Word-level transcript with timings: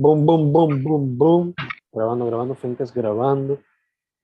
Boom, 0.00 0.24
boom, 0.24 0.52
boom, 0.52 0.84
boom, 0.84 1.18
boom. 1.18 1.52
Grabando, 1.90 2.24
grabando, 2.26 2.54
Fincas 2.54 2.94
grabando. 2.94 3.60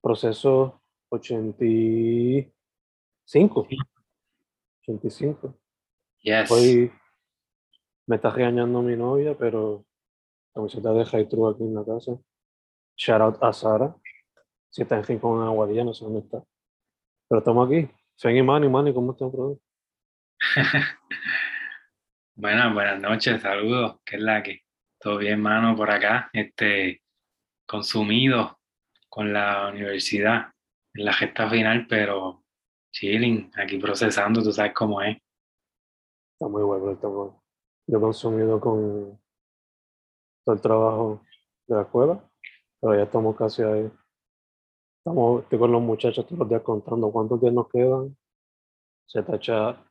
Proceso 0.01 0.81
85. 1.09 3.67
85. 4.83 5.59
Yes. 6.21 6.49
Hoy 6.53 6.93
me 8.07 8.15
está 8.15 8.31
regañando 8.31 8.83
mi 8.83 8.95
novia, 8.95 9.37
pero 9.37 9.85
camiseta 10.55 10.93
de 10.93 11.07
High 11.07 11.29
True 11.29 11.53
aquí 11.53 11.65
en 11.65 11.75
la 11.75 11.85
casa. 11.85 12.17
Shout 12.97 13.21
out 13.21 13.43
a 13.43 13.53
Sara. 13.53 13.97
Si 14.71 14.83
está 14.83 14.97
en 14.97 15.03
Rincón 15.03 15.43
en 15.43 15.49
Aguadilla, 15.49 15.83
no 15.83 15.93
sé 15.93 16.05
dónde 16.05 16.21
está. 16.21 16.41
Pero 17.29 17.41
estamos 17.41 17.67
aquí. 17.67 17.91
Fen 18.17 18.37
y 18.37 18.45
Manny, 18.45 18.69
Manny, 18.69 18.95
¿cómo 18.95 19.11
están, 19.11 19.33
brother? 19.33 19.59
Buenas, 22.37 22.73
buenas 22.73 23.01
noches, 23.01 23.43
saludos. 23.43 23.97
¿Qué 24.05 24.15
es 24.15 24.23
la 24.23 24.41
que? 24.41 24.64
Todo 25.05 25.19
bien, 25.19 25.39
mano, 25.43 25.77
por 25.77 25.91
acá. 25.91 26.31
Este, 26.33 27.03
consumido 27.69 28.59
con 29.11 29.35
la 29.35 29.69
universidad 29.69 30.51
en 30.95 31.05
la 31.05 31.13
gesta 31.13 31.51
final, 31.51 31.87
pero 31.87 32.43
chilling, 32.91 33.51
aquí 33.55 33.77
procesando, 33.77 34.43
tú 34.43 34.51
sabes 34.51 34.73
cómo 34.73 35.03
es. 35.03 35.19
Está 36.33 36.49
muy 36.49 36.63
bueno, 36.63 36.93
está. 36.93 37.07
Yo 37.87 38.01
consumido 38.01 38.59
con 38.59 39.21
todo 40.43 40.55
el 40.55 40.61
trabajo 40.63 41.23
de 41.67 41.77
la 41.77 41.83
escuela, 41.83 42.31
pero 42.81 42.97
ya 42.97 43.03
estamos 43.03 43.37
casi 43.37 43.63
ahí. 43.63 43.93
Estamos, 45.01 45.43
estoy 45.43 45.59
con 45.59 45.71
los 45.71 45.83
muchachos 45.83 46.25
todos 46.25 46.39
los 46.39 46.49
días 46.49 46.63
contando 46.63 47.13
cuántos 47.13 47.43
días 47.43 47.53
nos 47.53 47.69
quedan. 47.69 48.17
Se 49.05 49.23
tacha, 49.23 49.85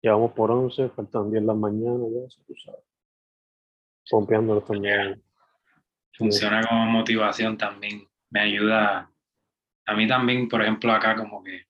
llevamos 0.00 0.30
por 0.34 0.52
11, 0.52 0.90
faltan 0.90 1.32
10 1.32 1.42
las 1.42 1.56
mañanas, 1.56 2.06
ya, 2.12 2.26
eso 2.28 2.40
tú 2.46 2.54
sabes. 2.54 2.89
Pompeándolo 4.10 4.60
también. 4.62 5.22
Funciona 6.16 6.66
como 6.66 6.86
motivación 6.86 7.56
también. 7.56 8.06
Me 8.30 8.40
ayuda. 8.40 9.10
A 9.86 9.94
mí 9.94 10.06
también, 10.06 10.48
por 10.48 10.62
ejemplo, 10.62 10.92
acá 10.92 11.16
como 11.16 11.42
que 11.42 11.64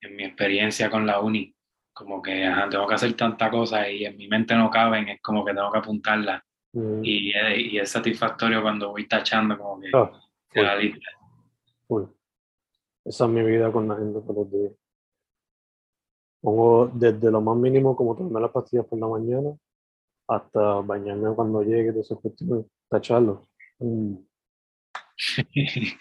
en 0.00 0.16
mi 0.16 0.24
experiencia 0.24 0.90
con 0.90 1.06
la 1.06 1.20
uni, 1.20 1.54
como 1.92 2.20
que 2.22 2.44
ajá, 2.46 2.68
tengo 2.68 2.86
que 2.86 2.94
hacer 2.94 3.14
tanta 3.14 3.50
cosa 3.50 3.88
y 3.88 4.04
en 4.04 4.16
mi 4.16 4.28
mente 4.28 4.54
no 4.54 4.70
caben, 4.70 5.08
es 5.08 5.20
como 5.22 5.44
que 5.44 5.54
tengo 5.54 5.72
que 5.72 5.78
apuntarla. 5.78 6.44
Mm, 6.72 7.00
Y, 7.04 7.30
es- 7.32 7.58
y 7.72 7.78
es 7.78 7.90
satisfactorio 7.90 8.62
cuando 8.62 8.90
voy 8.90 9.06
tachando 9.08 9.56
como 9.58 9.80
que 9.80 9.90
ah, 9.94 10.20
de 10.54 10.62
la 10.62 10.76
lista. 10.76 11.08
Esa 13.04 13.24
es 13.26 13.30
mi 13.30 13.42
vida 13.42 13.70
con 13.70 13.86
la 13.88 13.96
gente 13.96 14.20
todos 14.20 14.36
los 14.36 14.50
días. 14.50 14.72
Pongo 16.40 16.90
desde 16.92 17.30
lo 17.30 17.40
más 17.40 17.56
mínimo, 17.56 17.96
como 17.96 18.14
tomarme 18.16 18.40
las 18.40 18.50
pastillas 18.50 18.86
por 18.86 18.98
la 18.98 19.06
mañana, 19.08 19.50
hasta 20.26 20.80
bañarme 20.80 21.34
cuando 21.34 21.62
llegue, 21.62 21.92
de 21.92 22.00
esas 22.00 22.18
cuestiones, 22.18 22.66
tacharlo. 22.88 23.46
Mm, 23.78 24.16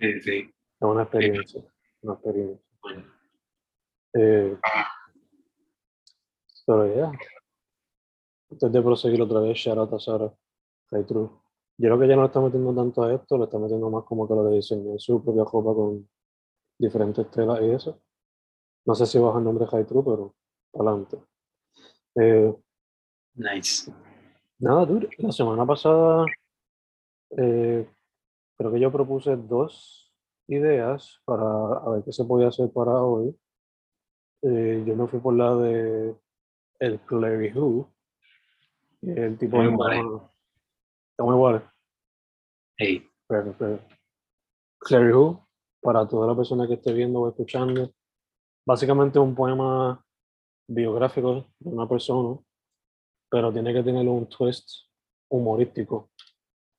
Sí, 0.00 0.20
sí. 0.20 0.38
es 0.38 0.52
una 0.80 1.02
experiencia, 1.02 1.64
una 2.02 2.14
experiencia. 2.14 2.64
Eh, 4.14 4.56
pero 6.66 6.94
ya, 6.94 7.12
antes 8.50 8.72
de 8.72 8.82
proseguir 8.82 9.20
otra 9.22 9.40
vez, 9.40 9.56
shout 9.56 9.78
out 9.78 9.92
a 9.92 9.98
Sara, 9.98 10.32
Hey 10.90 11.04
True. 11.04 11.30
Yo 11.78 11.88
creo 11.88 11.98
que 11.98 12.08
ya 12.08 12.16
no 12.16 12.22
le 12.22 12.26
está 12.26 12.40
metiendo 12.40 12.74
tanto 12.74 13.02
a 13.02 13.14
esto, 13.14 13.38
le 13.38 13.44
está 13.44 13.58
metiendo 13.58 13.90
más 13.90 14.04
como 14.04 14.28
que 14.28 14.34
lo 14.34 14.44
de 14.44 14.56
diseñar 14.56 15.00
su 15.00 15.22
propia 15.22 15.44
ropa 15.44 15.74
con 15.74 16.08
diferentes 16.78 17.30
telas 17.30 17.60
y 17.62 17.70
eso. 17.70 18.00
No 18.84 18.94
sé 18.94 19.06
si 19.06 19.18
baja 19.18 19.38
el 19.38 19.44
nombre 19.44 19.66
High 19.66 19.86
True, 19.86 20.02
pero 20.04 20.34
adelante. 20.74 21.18
Eh, 22.16 22.54
Nice. 23.38 23.92
nada, 24.58 24.84
dude, 24.84 25.08
la 25.18 25.30
semana 25.30 25.64
pasada 25.64 26.26
eh, 27.36 27.88
creo 28.56 28.72
que 28.72 28.80
yo 28.80 28.90
propuse 28.90 29.36
dos 29.36 30.12
ideas 30.48 31.20
para 31.24 31.42
a 31.44 31.90
ver 31.90 32.02
qué 32.04 32.12
se 32.12 32.24
podía 32.24 32.48
hacer 32.48 32.70
para 32.72 33.00
hoy. 33.02 33.32
Eh, 34.42 34.82
yo 34.86 34.96
me 34.96 35.06
fui 35.06 35.20
por 35.20 35.34
la 35.34 35.54
de 35.54 36.16
el 36.80 37.00
Clary 37.00 37.52
Who, 37.56 37.88
el 39.02 39.38
tipo 39.38 39.60
de 39.60 39.68
iguales. 39.70 40.00
poema- 40.00 40.30
Está 41.10 41.24
muy 41.24 41.34
igual. 41.34 41.70
Hey, 42.76 43.08
Pero, 43.28 43.54
pero, 43.58 43.78
Clary 44.80 45.12
Who, 45.12 45.46
para 45.82 46.06
toda 46.08 46.26
la 46.28 46.36
persona 46.36 46.66
que 46.66 46.74
esté 46.74 46.92
viendo 46.92 47.20
o 47.20 47.28
escuchando, 47.28 47.92
básicamente 48.66 49.18
un 49.18 49.34
poema 49.34 50.04
biográfico 50.68 51.46
de 51.58 51.70
una 51.70 51.88
persona, 51.88 52.38
pero 53.30 53.52
tiene 53.52 53.72
que 53.72 53.82
tener 53.82 54.06
un 54.08 54.26
twist 54.28 54.68
humorístico 55.28 56.10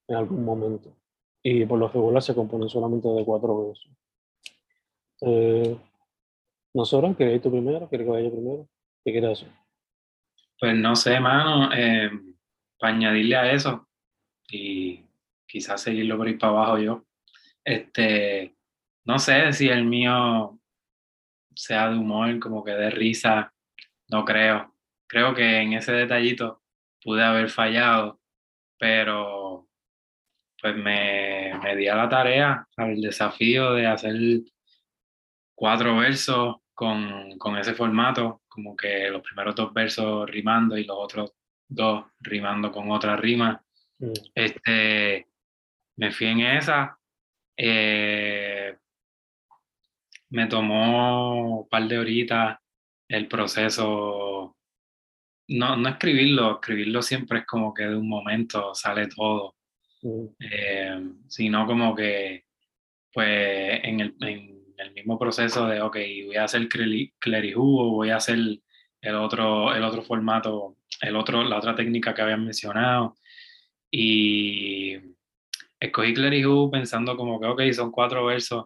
en 0.08 0.16
algún 0.16 0.44
momento. 0.44 0.96
Y 1.44 1.66
por 1.66 1.80
lo 1.80 1.88
regular 1.88 2.22
se 2.22 2.36
compone 2.36 2.68
solamente 2.68 3.08
de 3.08 3.24
cuatro 3.24 3.68
versos. 3.68 3.92
Eh, 5.22 5.78
¿quieres 7.18 7.36
ir 7.36 7.42
tú 7.42 7.52
primero? 7.52 7.88
¿Quieres 7.88 8.06
que 8.06 8.12
vaya 8.12 8.26
yo 8.26 8.32
primero? 8.32 8.70
¿Qué 9.04 9.12
quieres 9.12 9.32
hacer? 9.32 9.50
pues 10.60 10.76
no 10.76 10.96
sé, 10.96 11.20
mano, 11.20 11.72
eh, 11.74 12.12
para 12.78 12.94
añadirle 12.94 13.36
a 13.38 13.52
eso 13.52 13.88
y 14.50 15.06
quizás 15.48 15.82
seguirlo 15.82 16.18
por 16.18 16.28
ahí 16.28 16.34
para 16.36 16.52
abajo 16.52 16.78
yo. 16.80 17.06
Este, 17.64 18.56
no 19.06 19.20
sé 19.20 19.54
si 19.54 19.70
el 19.70 19.86
mío 19.86 20.60
sea 21.56 21.90
de 21.90 21.98
humor, 21.98 22.40
como 22.40 22.64
que 22.64 22.72
de 22.72 22.90
risa, 22.90 23.54
no 24.10 24.26
creo. 24.26 24.76
Creo 25.10 25.34
que 25.34 25.58
en 25.62 25.74
ese 25.74 25.92
detallito 25.92 26.62
pude 27.04 27.24
haber 27.24 27.50
fallado, 27.50 28.20
pero 28.78 29.68
pues 30.62 30.76
me, 30.76 31.54
me 31.64 31.76
di 31.76 31.88
a 31.88 31.96
la 31.96 32.08
tarea, 32.10 32.68
al 32.78 33.02
desafío 33.02 33.74
de 33.74 33.88
hacer 33.88 34.16
cuatro 35.56 35.98
versos 35.98 36.58
con, 36.74 37.38
con 37.38 37.58
ese 37.58 37.74
formato, 37.74 38.42
como 38.48 38.76
que 38.76 39.10
los 39.10 39.22
primeros 39.22 39.56
dos 39.56 39.74
versos 39.74 40.30
rimando 40.30 40.78
y 40.78 40.84
los 40.84 40.98
otros 41.00 41.34
dos 41.68 42.06
rimando 42.20 42.72
con 42.72 42.92
otra 42.92 43.16
rima. 43.16 43.62
Mm, 44.00 44.14
Este, 44.36 45.28
me 45.98 46.12
fui 46.12 46.28
en 46.28 46.40
esa. 46.42 46.98
eh, 47.58 48.78
me 50.30 50.46
tomó 50.48 51.62
un 51.62 51.70
par 51.70 51.88
de 51.88 51.98
horitas 52.00 52.60
el 53.08 53.28
proceso. 53.28 54.56
No, 55.50 55.76
no 55.76 55.90
escribirlo, 55.90 56.54
escribirlo 56.56 57.02
siempre 57.02 57.40
es 57.40 57.46
como 57.46 57.74
que 57.74 57.84
de 57.84 57.96
un 57.96 58.08
momento 58.08 58.74
sale 58.76 59.08
todo, 59.08 59.56
mm, 60.04 60.26
eh, 60.40 61.02
sino 61.28 61.66
como 61.66 61.96
que, 61.96 62.46
pues, 63.12 63.80
en 63.84 64.00
el, 64.00 64.16
en 64.22 64.64
el 64.78 64.94
mismo 64.94 65.18
proceso 65.18 65.68
de, 65.68 65.82
ok, 65.82 65.98
voy 66.28 66.36
a 66.36 66.44
hacer 66.44 66.70
Cleri- 66.70 67.14
Clerihu 67.20 67.80
o 67.80 67.90
voy 67.92 68.12
a 68.12 68.18
hacer 68.18 68.38
el 69.02 69.16
otro, 69.16 69.74
el 69.74 69.84
otro 69.84 70.04
formato, 70.04 70.78
el 71.02 71.16
otro, 71.16 71.44
la 71.44 71.58
otra 71.58 71.76
técnica 71.76 72.14
que 72.14 72.22
habían 72.22 72.46
mencionado. 72.46 73.16
Y 73.92 74.98
escogí 75.80 76.14
Clerihu 76.14 76.70
pensando 76.70 77.18
como 77.18 77.40
que, 77.40 77.48
ok, 77.48 77.62
son 77.74 77.92
cuatro 77.92 78.26
versos, 78.26 78.66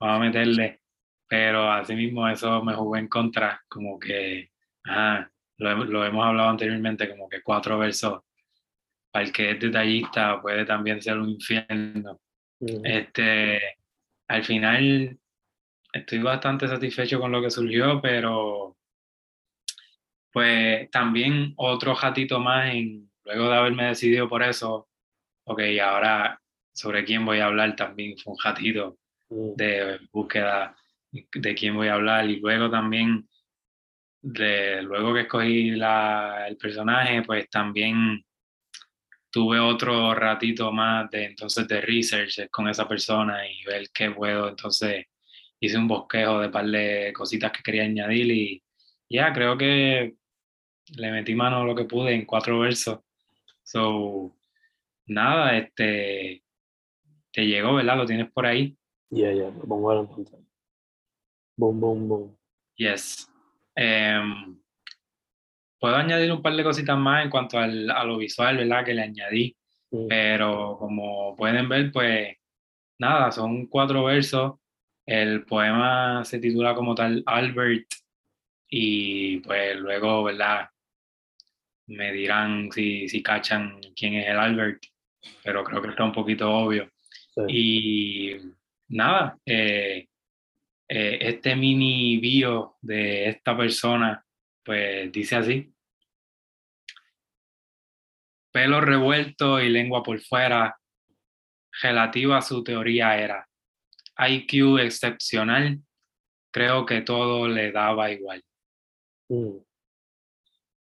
vamos 0.00 0.16
a 0.16 0.18
meterle, 0.18 0.80
pero 1.28 1.70
así 1.70 1.94
mismo 1.94 2.28
eso 2.28 2.62
me 2.64 2.74
jugó 2.74 2.96
en 2.96 3.06
contra, 3.08 3.62
como 3.68 3.98
que, 4.00 4.50
ajá, 4.82 5.30
lo, 5.58 5.84
lo 5.84 6.04
hemos 6.04 6.24
hablado 6.24 6.48
anteriormente, 6.50 7.08
como 7.08 7.28
que 7.28 7.42
cuatro 7.42 7.78
versos, 7.78 8.22
para 9.10 9.24
el 9.24 9.32
que 9.32 9.52
es 9.52 9.60
detallista 9.60 10.40
puede 10.40 10.64
también 10.64 11.00
ser 11.00 11.18
un 11.18 11.30
infierno. 11.30 12.20
mm, 12.60 12.84
Este, 12.84 13.60
al 14.28 14.44
final 14.44 15.18
estoy 15.92 16.18
bastante 16.18 16.66
satisfecho 16.66 17.20
con 17.20 17.30
lo 17.30 17.40
que 17.40 17.50
surgió, 17.50 18.00
pero 18.00 18.76
pues 20.32 20.90
también 20.90 21.52
otro 21.56 21.94
ratito 21.94 22.40
más 22.40 22.74
en, 22.74 23.08
luego 23.24 23.48
de 23.48 23.56
haberme 23.56 23.86
decidido 23.86 24.28
por 24.28 24.42
eso, 24.42 24.88
ok, 25.44 25.60
ahora 25.80 26.40
sobre 26.72 27.04
quién 27.04 27.24
voy 27.24 27.38
a 27.38 27.46
hablar 27.46 27.76
también 27.76 28.18
fue 28.18 28.32
un 28.32 28.38
ratito 28.42 28.98
de 29.30 30.00
búsqueda 30.10 30.76
de 31.12 31.54
quién 31.54 31.76
voy 31.76 31.86
a 31.86 31.94
hablar 31.94 32.28
y 32.28 32.40
luego 32.40 32.68
también 32.68 33.28
de, 34.24 34.82
luego 34.82 35.12
que 35.12 35.20
escogí 35.20 35.70
la, 35.72 36.46
el 36.48 36.56
personaje, 36.56 37.22
pues 37.22 37.48
también 37.50 38.24
tuve 39.30 39.60
otro 39.60 40.14
ratito 40.14 40.72
más 40.72 41.10
de 41.10 41.26
entonces 41.26 41.68
de 41.68 41.80
research 41.82 42.48
con 42.50 42.68
esa 42.68 42.88
persona 42.88 43.46
y 43.46 43.62
ver 43.64 43.90
qué 43.92 44.10
puedo, 44.10 44.48
entonces 44.48 45.06
hice 45.60 45.76
un 45.76 45.88
bosquejo 45.88 46.40
de 46.40 46.48
par 46.48 46.66
de 46.66 47.12
cositas 47.14 47.52
que 47.52 47.62
quería 47.62 47.84
añadir 47.84 48.30
y 48.30 48.62
ya 49.10 49.32
creo 49.32 49.58
que 49.58 50.14
le 50.96 51.10
metí 51.12 51.34
mano 51.34 51.58
a 51.58 51.64
lo 51.64 51.74
que 51.74 51.84
pude 51.84 52.14
en 52.14 52.24
cuatro 52.24 52.60
versos. 52.60 53.00
So, 53.62 54.34
nada, 55.06 55.56
este, 55.56 56.42
te 57.30 57.46
llegó, 57.46 57.74
¿verdad? 57.74 57.96
Lo 57.96 58.06
tienes 58.06 58.30
por 58.30 58.46
ahí. 58.46 58.76
Ya, 59.10 59.32
ya, 59.32 59.50
lo 59.50 59.62
pongo 59.62 59.90
ahora 59.90 60.00
en 60.00 60.08
pantalla. 60.08 60.44
Boom, 61.56 61.80
boom, 61.80 62.08
boom. 62.08 62.36
Yes. 62.76 63.28
Em, 63.76 64.58
puedo 65.78 65.96
añadir 65.96 66.32
un 66.32 66.42
par 66.42 66.54
de 66.54 66.64
cositas 66.64 66.96
más 66.96 67.24
en 67.24 67.30
cuanto 67.30 67.58
al, 67.58 67.90
a 67.90 68.04
lo 68.04 68.16
visual, 68.18 68.56
¿verdad? 68.56 68.84
Que 68.84 68.94
le 68.94 69.02
añadí. 69.02 69.56
Mm, 69.90 70.08
Pero 70.08 70.76
como 70.78 71.34
pueden 71.36 71.68
ver, 71.68 71.92
pues 71.92 72.36
nada, 72.98 73.30
son 73.30 73.66
cuatro 73.66 74.04
versos. 74.04 74.54
El 75.06 75.44
poema 75.44 76.24
se 76.24 76.38
titula 76.38 76.74
como 76.74 76.94
tal 76.94 77.22
Albert 77.26 77.86
y 78.68 79.38
pues 79.40 79.76
luego, 79.76 80.24
¿verdad? 80.24 80.68
Me 81.86 82.12
dirán 82.12 82.70
si, 82.72 83.08
si 83.08 83.22
cachan 83.22 83.78
quién 83.94 84.14
es 84.14 84.26
el 84.28 84.38
Albert, 84.38 84.82
pero 85.42 85.62
creo 85.62 85.82
que 85.82 85.88
está 85.90 86.04
un 86.04 86.12
poquito 86.12 86.50
obvio. 86.50 86.90
sí. 87.34 87.42
Y 87.48 88.36
nada, 88.88 89.36
eh, 89.44 90.08
eh, 90.88 91.18
este 91.20 91.56
mini 91.56 92.18
bio 92.18 92.76
de 92.80 93.28
esta 93.28 93.56
persona, 93.56 94.24
pues 94.64 95.10
dice 95.12 95.36
así. 95.36 95.74
Pelo 98.52 98.80
revuelto 98.80 99.60
y 99.60 99.68
lengua 99.68 100.02
por 100.02 100.20
fuera, 100.20 100.78
relativa 101.82 102.38
a 102.38 102.42
su 102.42 102.62
teoría 102.62 103.18
era. 103.18 103.48
IQ 104.16 104.78
excepcional, 104.78 105.80
creo 106.52 106.86
que 106.86 107.00
todo 107.00 107.48
le 107.48 107.72
daba 107.72 108.10
igual. 108.12 108.42
Mm. 109.28 109.58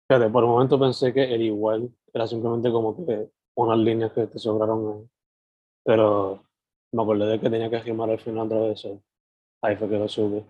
Fíjate, 0.08 0.30
por 0.30 0.44
un 0.44 0.52
momento 0.52 0.80
pensé 0.80 1.14
que 1.14 1.24
el 1.24 1.42
igual 1.42 1.90
era 2.14 2.28
simplemente 2.28 2.70
como 2.70 3.06
que 3.06 3.30
unas 3.56 3.80
líneas 3.80 4.12
que 4.12 4.28
te 4.28 4.38
sobraron 4.38 4.94
ahí. 4.94 5.10
Pero 5.84 6.44
me 6.92 7.02
acordé 7.02 7.26
de 7.26 7.40
que 7.40 7.50
tenía 7.50 7.70
que 7.70 7.80
rimar 7.80 8.10
al 8.10 8.20
final 8.20 8.46
otra 8.46 8.60
vez. 8.60 8.86
Ahí 9.64 9.76
fue 9.78 9.90
que 9.90 9.98
lo 9.98 10.08
supe. 10.08 10.46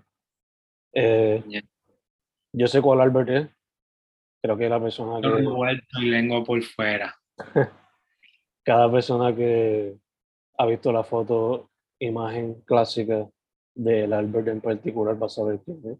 Eh, 0.93 1.43
Yeah. 1.47 1.61
yo 2.53 2.67
sé 2.67 2.81
cuál 2.81 3.01
Albert 3.01 3.29
es. 3.29 3.47
Creo 4.41 4.57
que 4.57 4.67
la 4.69 4.79
persona 4.81 5.21
Pelo 5.21 5.35
que. 5.37 5.41
revuelto 5.43 5.99
y 6.01 6.09
lengua 6.09 6.43
por 6.43 6.61
fuera. 6.63 7.15
Cada 8.65 8.91
persona 8.91 9.35
que 9.35 9.97
ha 10.57 10.65
visto 10.65 10.91
la 10.91 11.03
foto, 11.03 11.69
imagen 11.99 12.61
clásica 12.61 13.29
del 13.75 14.13
Albert 14.13 14.47
en 14.49 14.61
particular 14.61 15.21
va 15.21 15.25
a 15.27 15.29
saber 15.29 15.59
quién 15.63 15.81
es. 15.85 15.97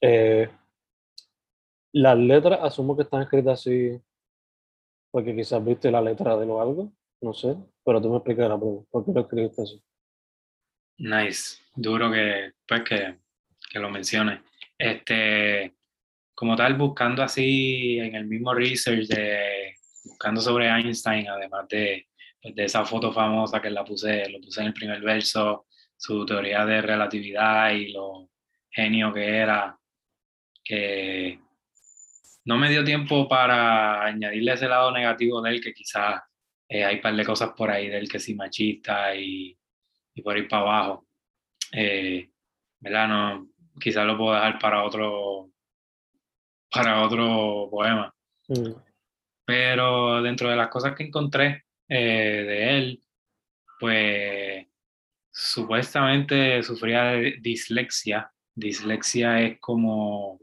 Eh, 0.00 0.50
las 1.92 2.18
letras 2.18 2.60
asumo 2.62 2.96
que 2.96 3.02
están 3.02 3.22
escritas 3.22 3.60
así 3.60 4.00
porque 5.10 5.34
quizás 5.34 5.64
viste 5.64 5.90
la 5.90 6.00
letra 6.02 6.36
de 6.36 6.46
lo 6.46 6.60
algo, 6.60 6.92
no 7.22 7.32
sé, 7.32 7.56
pero 7.84 8.00
tú 8.00 8.10
me 8.10 8.16
explicarás 8.16 8.60
por 8.90 9.04
qué 9.04 9.12
lo 9.12 9.20
escribiste 9.22 9.62
así. 9.62 9.82
Nice. 10.98 11.62
Duro 11.80 12.10
que, 12.10 12.54
pues, 12.66 12.82
que, 12.82 13.18
que 13.70 13.78
lo 13.78 13.88
menciones. 13.88 14.40
Este, 14.76 15.76
como 16.34 16.56
tal, 16.56 16.74
buscando 16.74 17.22
así 17.22 17.98
en 18.00 18.16
el 18.16 18.26
mismo 18.26 18.52
research 18.52 19.06
de, 19.06 19.76
buscando 20.04 20.40
sobre 20.40 20.68
Einstein, 20.68 21.28
además 21.28 21.68
de, 21.68 22.08
pues, 22.42 22.54
de 22.56 22.64
esa 22.64 22.84
foto 22.84 23.12
famosa 23.12 23.62
que 23.62 23.70
la 23.70 23.84
puse, 23.84 24.28
lo 24.28 24.40
puse 24.40 24.60
en 24.60 24.68
el 24.68 24.72
primer 24.72 25.00
verso, 25.02 25.66
su 25.96 26.26
teoría 26.26 26.66
de 26.66 26.82
relatividad 26.82 27.70
y 27.70 27.92
lo 27.92 28.30
genio 28.70 29.12
que 29.12 29.36
era, 29.36 29.78
que 30.64 31.38
no 32.44 32.58
me 32.58 32.70
dio 32.70 32.82
tiempo 32.84 33.28
para 33.28 34.04
añadirle 34.04 34.54
ese 34.54 34.68
lado 34.68 34.90
negativo 34.90 35.40
de 35.42 35.50
él, 35.50 35.60
que 35.60 35.72
quizás 35.72 36.22
eh, 36.68 36.84
hay 36.84 36.96
un 36.96 37.02
par 37.02 37.14
de 37.14 37.24
cosas 37.24 37.50
por 37.56 37.70
ahí 37.70 37.88
de 37.88 37.98
él 37.98 38.08
que 38.08 38.18
sí 38.18 38.34
machista 38.34 39.14
y, 39.14 39.56
y 40.14 40.22
por 40.22 40.36
ir 40.36 40.48
para 40.48 40.62
abajo. 40.62 41.07
Eh, 41.72 42.30
¿verdad? 42.80 43.08
No, 43.08 43.48
quizás 43.80 44.06
lo 44.06 44.16
puedo 44.16 44.34
dejar 44.34 44.58
para 44.58 44.84
otro, 44.84 45.50
para 46.70 47.04
otro 47.04 47.68
poema. 47.70 48.14
Mm, 48.48 48.72
Pero 49.44 50.22
dentro 50.22 50.50
de 50.50 50.56
las 50.56 50.68
cosas 50.68 50.94
que 50.94 51.04
encontré 51.04 51.64
eh, 51.88 52.44
de 52.46 52.78
él, 52.78 53.02
pues 53.78 54.66
supuestamente 55.30 56.62
sufría 56.62 57.04
de 57.04 57.36
dislexia. 57.40 58.30
Dislexia 58.54 59.40
es 59.40 59.60
como, 59.60 60.40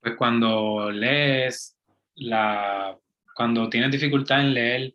pues 0.00 0.14
cuando 0.16 0.90
lees, 0.90 1.78
la, 2.16 2.96
cuando 3.34 3.68
tienes 3.68 3.90
dificultad 3.90 4.40
en 4.40 4.54
leer 4.54 4.94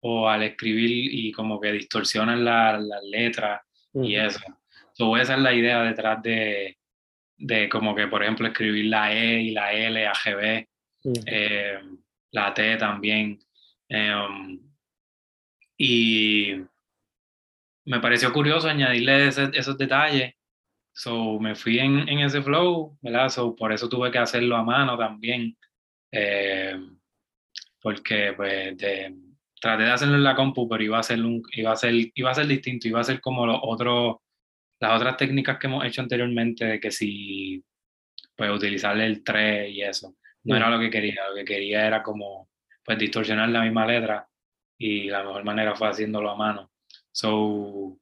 o 0.00 0.28
al 0.28 0.42
escribir 0.42 0.90
y 0.90 1.32
como 1.32 1.60
que 1.60 1.72
distorsionan 1.72 2.44
las 2.44 2.82
la 2.82 3.00
letras 3.02 3.60
y 3.94 4.16
mm, 4.16 4.20
eso. 4.26 4.40
So, 4.92 5.16
esa 5.16 5.34
es 5.34 5.40
la 5.40 5.52
idea 5.52 5.82
detrás 5.82 6.22
de, 6.22 6.76
de 7.38 7.68
como 7.68 7.94
que, 7.94 8.06
por 8.06 8.22
ejemplo, 8.22 8.46
escribir 8.46 8.86
la 8.86 9.12
E 9.14 9.40
y 9.42 9.50
la 9.52 9.72
L, 9.72 10.06
AGB, 10.06 10.66
mm, 11.04 11.12
eh, 11.26 11.78
la 12.32 12.52
T 12.54 12.76
también. 12.76 13.38
eh, 13.88 14.58
y 15.76 16.54
me 17.86 18.00
pareció 18.00 18.32
curioso 18.32 18.68
añadirle 18.68 19.28
ese- 19.28 19.50
esos 19.54 19.76
detalles. 19.78 20.34
So, 20.92 21.38
me 21.40 21.54
fui 21.54 21.78
en, 21.78 22.08
en 22.08 22.18
ese 22.20 22.42
flow, 22.42 22.98
¿verdad? 23.00 23.28
So, 23.30 23.54
por 23.56 23.72
eso 23.72 23.88
tuve 23.88 24.10
que 24.10 24.18
hacerlo 24.18 24.56
a 24.56 24.62
mano 24.64 24.96
también. 24.98 25.56
eh, 26.12 26.76
porque 27.80 28.32
pues 28.36 28.76
de- 28.76 29.14
traté 29.60 29.84
de 29.84 29.92
hacerlo 29.92 30.16
en 30.16 30.24
la 30.24 30.34
compu, 30.34 30.68
pero 30.68 30.82
iba 30.82 30.98
a 30.98 31.02
ser 31.02 31.20
un, 31.24 31.42
iba 31.52 31.72
a 31.72 31.76
ser, 31.76 31.94
iba 32.14 32.30
a 32.30 32.34
ser 32.34 32.46
distinto, 32.46 32.88
iba 32.88 33.00
a 33.00 33.04
ser 33.04 33.20
como 33.20 33.46
los 33.46 33.58
otros, 33.62 34.16
las 34.80 34.96
otras 34.96 35.16
técnicas 35.16 35.58
que 35.58 35.66
hemos 35.66 35.84
hecho 35.84 36.00
anteriormente, 36.00 36.64
de 36.64 36.80
que 36.80 36.90
si 36.90 37.62
pues 38.34 38.50
utilizarle 38.50 39.04
el 39.04 39.22
3 39.22 39.70
y 39.70 39.82
eso. 39.82 40.16
No 40.44 40.56
era 40.56 40.70
lo 40.70 40.80
que 40.80 40.88
quería, 40.88 41.28
lo 41.28 41.34
que 41.34 41.44
quería 41.44 41.86
era 41.86 42.02
como 42.02 42.48
pues 42.82 42.98
distorsionar 42.98 43.50
la 43.50 43.62
misma 43.62 43.86
letra 43.86 44.26
y 44.78 45.10
la 45.10 45.22
mejor 45.22 45.44
manera 45.44 45.76
fue 45.76 45.88
haciéndolo 45.88 46.30
a 46.30 46.36
mano. 46.36 46.70
So, 47.12 47.98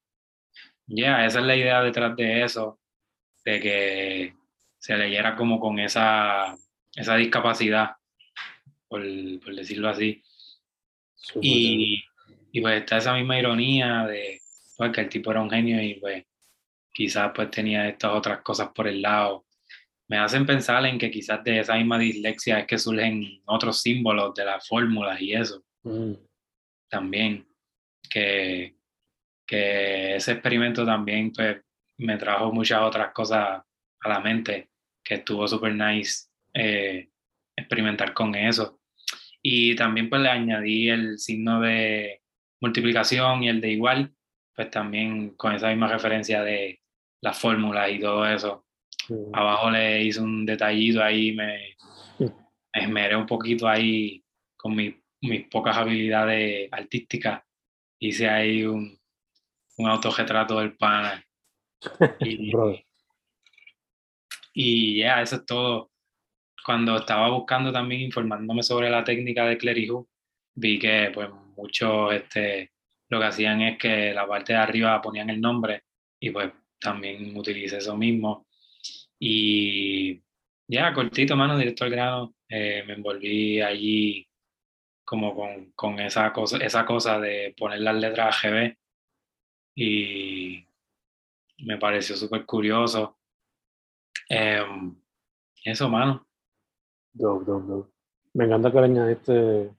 yeah, 0.86 1.26
esa 1.26 1.40
es 1.40 1.44
la 1.44 1.56
idea 1.56 1.82
detrás 1.82 2.14
de 2.14 2.44
eso, 2.44 2.78
de 3.44 3.60
que 3.60 4.34
se 4.78 4.96
leyera 4.96 5.34
como 5.34 5.58
con 5.58 5.80
esa, 5.80 6.54
esa 6.94 7.16
discapacidad, 7.16 7.96
por, 8.86 9.02
por 9.44 9.54
decirlo 9.56 9.88
así. 9.88 10.22
Y, 11.40 12.04
y 12.52 12.60
pues 12.60 12.80
está 12.80 12.98
esa 12.98 13.14
misma 13.14 13.38
ironía 13.38 14.06
de 14.06 14.40
pues, 14.76 14.92
que 14.92 15.00
el 15.02 15.08
tipo 15.08 15.30
era 15.30 15.42
un 15.42 15.50
genio 15.50 15.82
y 15.82 15.94
pues 15.94 16.24
quizás 16.92 17.32
pues 17.34 17.50
tenía 17.50 17.88
estas 17.88 18.12
otras 18.12 18.40
cosas 18.42 18.68
por 18.74 18.88
el 18.88 19.02
lado. 19.02 19.44
Me 20.08 20.18
hacen 20.18 20.46
pensar 20.46 20.84
en 20.86 20.98
que 20.98 21.10
quizás 21.10 21.44
de 21.44 21.60
esa 21.60 21.74
misma 21.76 21.98
dislexia 21.98 22.60
es 22.60 22.66
que 22.66 22.78
surgen 22.78 23.42
otros 23.44 23.82
símbolos 23.82 24.34
de 24.34 24.44
las 24.44 24.66
fórmulas 24.66 25.20
y 25.20 25.34
eso 25.34 25.62
Mm, 25.88 26.14
también. 26.88 27.46
Que, 28.10 28.74
que 29.46 30.16
ese 30.16 30.32
experimento 30.32 30.84
también 30.84 31.32
pues 31.32 31.60
me 31.98 32.16
trajo 32.16 32.52
muchas 32.52 32.80
otras 32.82 33.12
cosas 33.12 33.62
a 34.00 34.08
la 34.08 34.20
mente, 34.20 34.70
que 35.04 35.14
estuvo 35.14 35.46
súper 35.46 35.74
nice 35.74 36.28
eh, 36.54 37.10
experimentar 37.56 38.14
con 38.14 38.34
eso. 38.34 38.77
Y 39.42 39.74
también 39.76 40.08
pues 40.10 40.20
le 40.22 40.28
añadí 40.28 40.88
el 40.90 41.18
signo 41.18 41.60
de 41.60 42.22
multiplicación 42.60 43.42
y 43.44 43.48
el 43.48 43.60
de 43.60 43.70
igual, 43.72 44.12
pues 44.54 44.70
también 44.70 45.30
con 45.36 45.54
esa 45.54 45.68
misma 45.68 45.88
referencia 45.88 46.42
de 46.42 46.80
las 47.20 47.38
fórmulas 47.38 47.90
y 47.90 48.00
todo 48.00 48.26
eso. 48.26 48.66
mm, 49.08 49.34
Abajo 49.34 49.70
le 49.70 50.02
hice 50.04 50.20
un 50.20 50.44
detallito 50.44 51.02
ahí, 51.02 51.32
me, 51.32 51.76
me 52.18 52.82
esmeré 52.82 53.16
un 53.16 53.26
poquito 53.26 53.68
ahí 53.68 54.22
con 54.56 54.74
mi- 54.74 54.96
mis 55.22 55.46
pocas 55.48 55.76
habilidades 55.76 56.68
artísticas. 56.72 57.42
Hice 58.00 58.28
ahí 58.28 58.64
un, 58.64 58.96
un 59.78 59.88
autorretrato 59.88 60.58
del 60.60 60.76
pana. 60.76 61.24
Y, 62.20 62.50
y 64.52 64.98
ya, 64.98 65.22
eso 65.22 65.36
es 65.36 65.46
todo. 65.46 65.90
Cuando 66.68 66.98
estaba 66.98 67.30
buscando 67.30 67.72
también, 67.72 68.02
informándome 68.02 68.62
sobre 68.62 68.90
la 68.90 69.02
técnica 69.02 69.46
de 69.46 69.56
Clerihu, 69.56 70.06
vi 70.54 70.78
que 70.78 71.10
pues 71.14 71.30
muchos 71.56 72.12
este, 72.12 72.72
lo 73.08 73.18
que 73.18 73.24
hacían 73.24 73.62
es 73.62 73.78
que 73.78 74.12
la 74.12 74.28
parte 74.28 74.52
de 74.52 74.58
arriba 74.58 75.00
ponían 75.00 75.30
el 75.30 75.40
nombre 75.40 75.84
y 76.20 76.28
pues 76.28 76.52
también 76.78 77.34
utilicé 77.34 77.78
eso 77.78 77.96
mismo. 77.96 78.46
Y 79.18 80.20
ya, 80.66 80.92
cortito, 80.92 81.36
mano, 81.36 81.56
directo 81.56 81.84
al 81.84 81.90
grano, 81.90 82.34
eh, 82.50 82.84
me 82.86 82.92
envolví 82.92 83.62
allí 83.62 84.28
como 85.06 85.34
con, 85.34 85.72
con 85.72 85.98
esa, 86.00 86.30
cosa, 86.34 86.58
esa 86.58 86.84
cosa 86.84 87.18
de 87.18 87.54
poner 87.56 87.80
las 87.80 87.96
letras 87.96 88.44
AGB 88.44 88.76
y 89.74 90.66
me 91.60 91.78
pareció 91.78 92.14
súper 92.14 92.44
curioso. 92.44 93.18
Em, 94.28 94.94
eso, 95.64 95.88
mano. 95.88 96.27
Dope, 97.18 97.44
dope, 97.44 97.66
dope. 97.66 97.90
Me 98.34 98.44
encanta 98.44 98.70
que 98.70 98.78
le 98.80 98.84
añadiste 98.84 99.74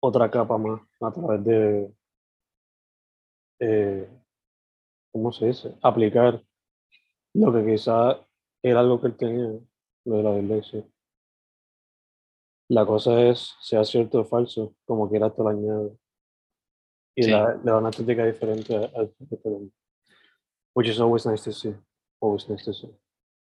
otra 0.00 0.30
capa 0.30 0.56
más 0.58 0.80
a 1.00 1.12
través 1.12 1.44
de, 1.44 1.94
eh, 3.60 4.08
¿cómo 5.12 5.32
se 5.32 5.46
dice? 5.46 5.74
Aplicar 5.82 6.42
lo 7.34 7.52
que 7.52 7.66
quizá 7.66 8.18
era 8.62 8.80
algo 8.80 9.00
que 9.00 9.08
él 9.08 9.16
tenía, 9.16 9.60
lo 10.04 10.16
de 10.16 10.22
la 10.22 10.34
dislexia. 10.36 10.84
La 12.70 12.86
cosa 12.86 13.20
es, 13.22 13.56
sea 13.60 13.84
cierto 13.84 14.20
o 14.20 14.24
falso, 14.24 14.74
como 14.84 15.08
quiera 15.10 15.30
te 15.30 15.42
lo 15.42 15.48
añade. 15.48 15.98
Y 17.16 17.24
Sí. 17.24 17.30
la, 17.30 17.54
le 17.56 17.62
da 17.62 17.78
una 17.78 17.90
estética 17.90 18.24
diferente 18.24 18.74
al 18.76 19.12
film. 19.42 19.70
Which 20.74 20.88
is 20.88 21.00
always 21.00 21.26
nice 21.26 21.42
to 21.44 21.52
see. 21.52 21.74
Always 22.20 22.48
nice 22.48 22.64
to 22.64 22.72
see. 22.72 22.94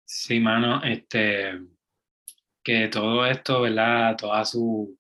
Sí, 0.07 0.41
mano, 0.41 0.83
este, 0.83 1.53
que 2.69 2.89
todo 2.89 3.25
esto, 3.25 3.63
¿verdad? 3.63 4.15
Toda 4.19 4.45
su, 4.45 4.95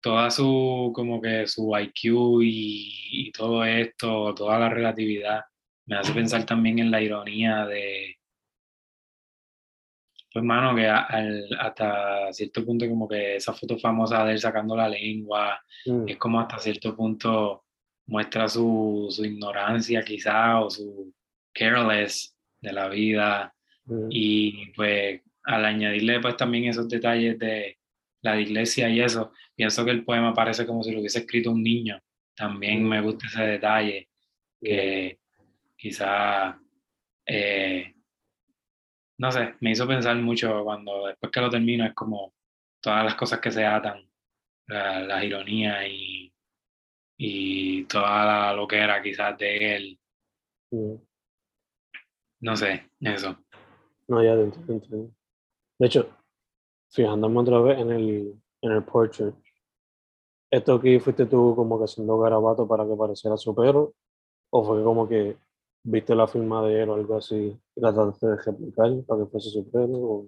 toda 0.00 0.30
su, 0.30 0.92
como 0.94 1.20
que 1.20 1.46
su 1.48 1.72
IQ 1.76 2.42
y, 2.42 3.28
y 3.28 3.32
todo 3.32 3.64
esto, 3.64 4.32
toda 4.34 4.58
la 4.58 4.68
relatividad, 4.68 5.40
me 5.86 5.96
hace 5.96 6.12
pensar 6.12 6.46
también 6.46 6.78
en 6.78 6.90
la 6.92 7.02
ironía 7.02 7.66
de, 7.66 8.16
pues, 10.32 10.44
mano, 10.44 10.74
que 10.76 10.86
a- 10.86 11.00
al- 11.06 11.48
hasta 11.58 12.32
cierto 12.32 12.64
punto 12.64 12.88
como 12.88 13.08
que 13.08 13.36
esa 13.36 13.52
foto 13.52 13.78
famosa 13.78 14.24
de 14.24 14.32
él 14.32 14.38
sacando 14.38 14.76
la 14.76 14.88
lengua, 14.88 15.60
Mm, 15.86 16.08
es 16.08 16.16
como 16.18 16.38
hasta 16.40 16.58
cierto 16.58 16.94
punto 16.94 17.64
muestra 18.06 18.46
su, 18.48 19.06
su 19.10 19.24
ignorancia 19.24 20.02
quizá 20.04 20.60
o 20.60 20.70
su 20.70 21.12
careless 21.52 22.36
de 22.60 22.72
la 22.72 22.88
vida. 22.88 23.52
Mm, 23.90 24.08
Y 24.10 24.66
pues 24.72 25.22
al 25.44 25.64
añadirle 25.64 26.20
pues 26.20 26.36
también 26.36 26.64
esos 26.66 26.88
detalles 26.88 27.38
de 27.38 27.78
la 28.22 28.40
iglesia 28.40 28.88
y 28.90 29.00
eso, 29.00 29.32
pienso 29.56 29.84
que 29.84 29.90
el 29.92 30.04
poema 30.04 30.34
parece 30.34 30.66
como 30.66 30.82
si 30.82 30.92
lo 30.92 31.00
hubiese 31.00 31.20
escrito 31.20 31.50
un 31.50 31.62
niño. 31.62 31.98
También 32.36 32.86
me 32.88 33.00
gusta 33.00 33.26
ese 33.26 33.42
detalle 33.44 34.08
que 34.60 35.18
quizá, 35.76 36.58
eh, 37.26 37.94
no 39.18 39.30
sé, 39.32 39.54
me 39.60 39.70
hizo 39.72 39.86
pensar 39.86 40.16
mucho 40.16 40.64
cuando 40.64 41.06
después 41.06 41.30
que 41.32 41.40
lo 41.40 41.50
termino 41.50 41.84
es 41.86 41.94
como 41.94 42.34
todas 42.80 43.04
las 43.04 43.14
cosas 43.14 43.40
que 43.40 43.50
se 43.50 43.64
atan, 43.64 44.08
la- 44.66 45.00
las 45.00 45.24
ironías 45.24 45.84
y, 45.88 46.32
y 47.18 47.84
toda 47.84 48.24
la 48.24 48.52
loquera 48.54 49.02
quizás 49.02 49.36
de 49.38 49.76
él, 49.76 50.00
no 52.40 52.56
sé, 52.56 52.90
eso. 53.00 53.44
No, 54.10 54.22
ya 54.22 54.34
te 54.34 54.42
entiendo. 54.42 55.10
De 55.78 55.86
hecho, 55.86 56.08
fijándome 56.90 57.38
otra 57.40 57.60
vez 57.60 57.78
en 57.78 57.90
el, 57.92 58.34
en 58.60 58.72
el 58.72 58.82
portrait, 58.82 59.34
¿esto 60.50 60.74
aquí 60.74 60.98
fuiste 60.98 61.26
tú 61.26 61.54
como 61.54 61.78
que 61.78 61.84
haciendo 61.84 62.18
garabato 62.18 62.66
para 62.66 62.84
que 62.86 62.96
pareciera 62.96 63.36
su 63.36 63.54
perro? 63.54 63.94
¿O 64.50 64.64
fue 64.64 64.82
como 64.82 65.08
que 65.08 65.36
viste 65.84 66.14
la 66.14 66.26
firma 66.26 66.66
de 66.66 66.82
él 66.82 66.90
o 66.90 66.94
algo 66.94 67.16
así 67.16 67.56
y 67.76 67.80
trataste 67.80 68.26
de 68.26 68.36
replicar 68.36 68.90
para 69.06 69.22
que 69.22 69.30
fuese 69.30 69.50
su 69.50 69.70
perro? 69.70 69.94
O, 69.94 70.26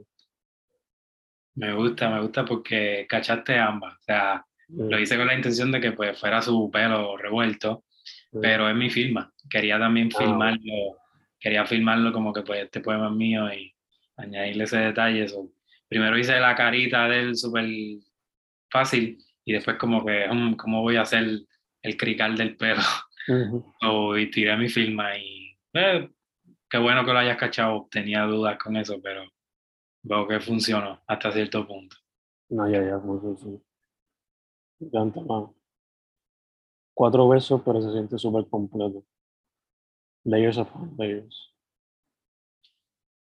Me 1.56 1.74
gusta, 1.74 2.08
me 2.08 2.22
gusta 2.22 2.44
porque 2.44 3.04
cachaste 3.08 3.58
ambas, 3.58 3.98
o 3.98 4.02
sea, 4.02 4.46
Mm, 4.72 4.88
Lo 4.88 4.98
hice 4.98 5.16
con 5.16 5.26
la 5.26 5.34
intención 5.34 5.70
de 5.70 5.80
que 5.80 5.92
pues 5.92 6.18
fuera 6.18 6.40
su 6.40 6.70
pelo 6.70 7.16
revuelto, 7.16 7.84
mm, 8.32 8.40
pero 8.40 8.68
es 8.68 8.74
mi 8.74 8.88
firma. 8.90 9.32
Quería 9.50 9.78
también 9.78 10.08
Ah, 10.14 10.18
filmarlo, 10.18 10.98
quería 11.38 11.66
filmarlo 11.66 12.12
como 12.12 12.32
que 12.32 12.42
pues 12.42 12.64
este 12.64 12.80
poema 12.80 13.08
es 13.08 13.12
mío 13.12 13.52
y 13.52 13.71
añadirle 14.16 14.64
ese 14.64 14.78
detalle. 14.78 15.28
So, 15.28 15.50
primero 15.88 16.18
hice 16.18 16.38
la 16.38 16.54
carita 16.54 17.08
de 17.08 17.20
él 17.20 17.36
súper 17.36 17.66
fácil 18.70 19.18
y 19.44 19.52
después 19.52 19.76
como 19.76 20.04
que, 20.04 20.26
mm, 20.28 20.54
¿cómo 20.56 20.82
voy 20.82 20.96
a 20.96 21.02
hacer 21.02 21.40
el 21.82 21.96
crical 21.96 22.36
del 22.36 22.56
pelo? 22.56 22.82
ujú. 23.28 23.64
So, 23.80 24.16
y 24.16 24.30
tiré 24.30 24.56
mi 24.56 24.68
firma 24.68 25.16
y 25.16 25.58
eh, 25.74 26.08
qué 26.68 26.78
bueno 26.78 27.04
que 27.04 27.12
lo 27.12 27.18
hayas 27.18 27.36
cachado. 27.36 27.88
Tenía 27.90 28.22
dudas 28.22 28.58
con 28.58 28.76
eso, 28.76 29.00
pero 29.02 29.24
veo 30.02 30.28
que 30.28 30.40
funcionó 30.40 31.02
hasta 31.06 31.32
cierto 31.32 31.66
punto. 31.66 31.96
No, 32.48 32.68
ya, 32.70 32.82
ya, 32.82 32.98
bien, 32.98 33.36
sí. 33.36 33.62
Mano. 34.92 35.54
Cuatro 36.94 37.28
versos, 37.28 37.62
pero 37.64 37.80
se 37.80 37.90
siente 37.92 38.18
súper 38.18 38.46
completo. 38.48 39.04
Layers 40.24 40.58
upon 40.58 40.94
layers. 40.98 41.51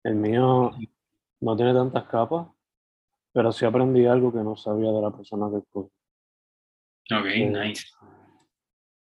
El 0.05 0.14
mío 0.14 0.71
no 1.40 1.57
tiene 1.57 1.75
tantas 1.75 2.05
capas, 2.05 2.49
pero 3.33 3.52
sí 3.52 3.64
aprendí 3.64 4.07
algo 4.07 4.33
que 4.33 4.38
no 4.38 4.57
sabía 4.57 4.90
de 4.90 5.02
la 5.02 5.11
persona 5.11 5.49
que 5.50 5.59
escogí. 5.59 5.90
Ok, 7.11 7.26
Eh, 7.26 7.47
nice. 7.47 7.87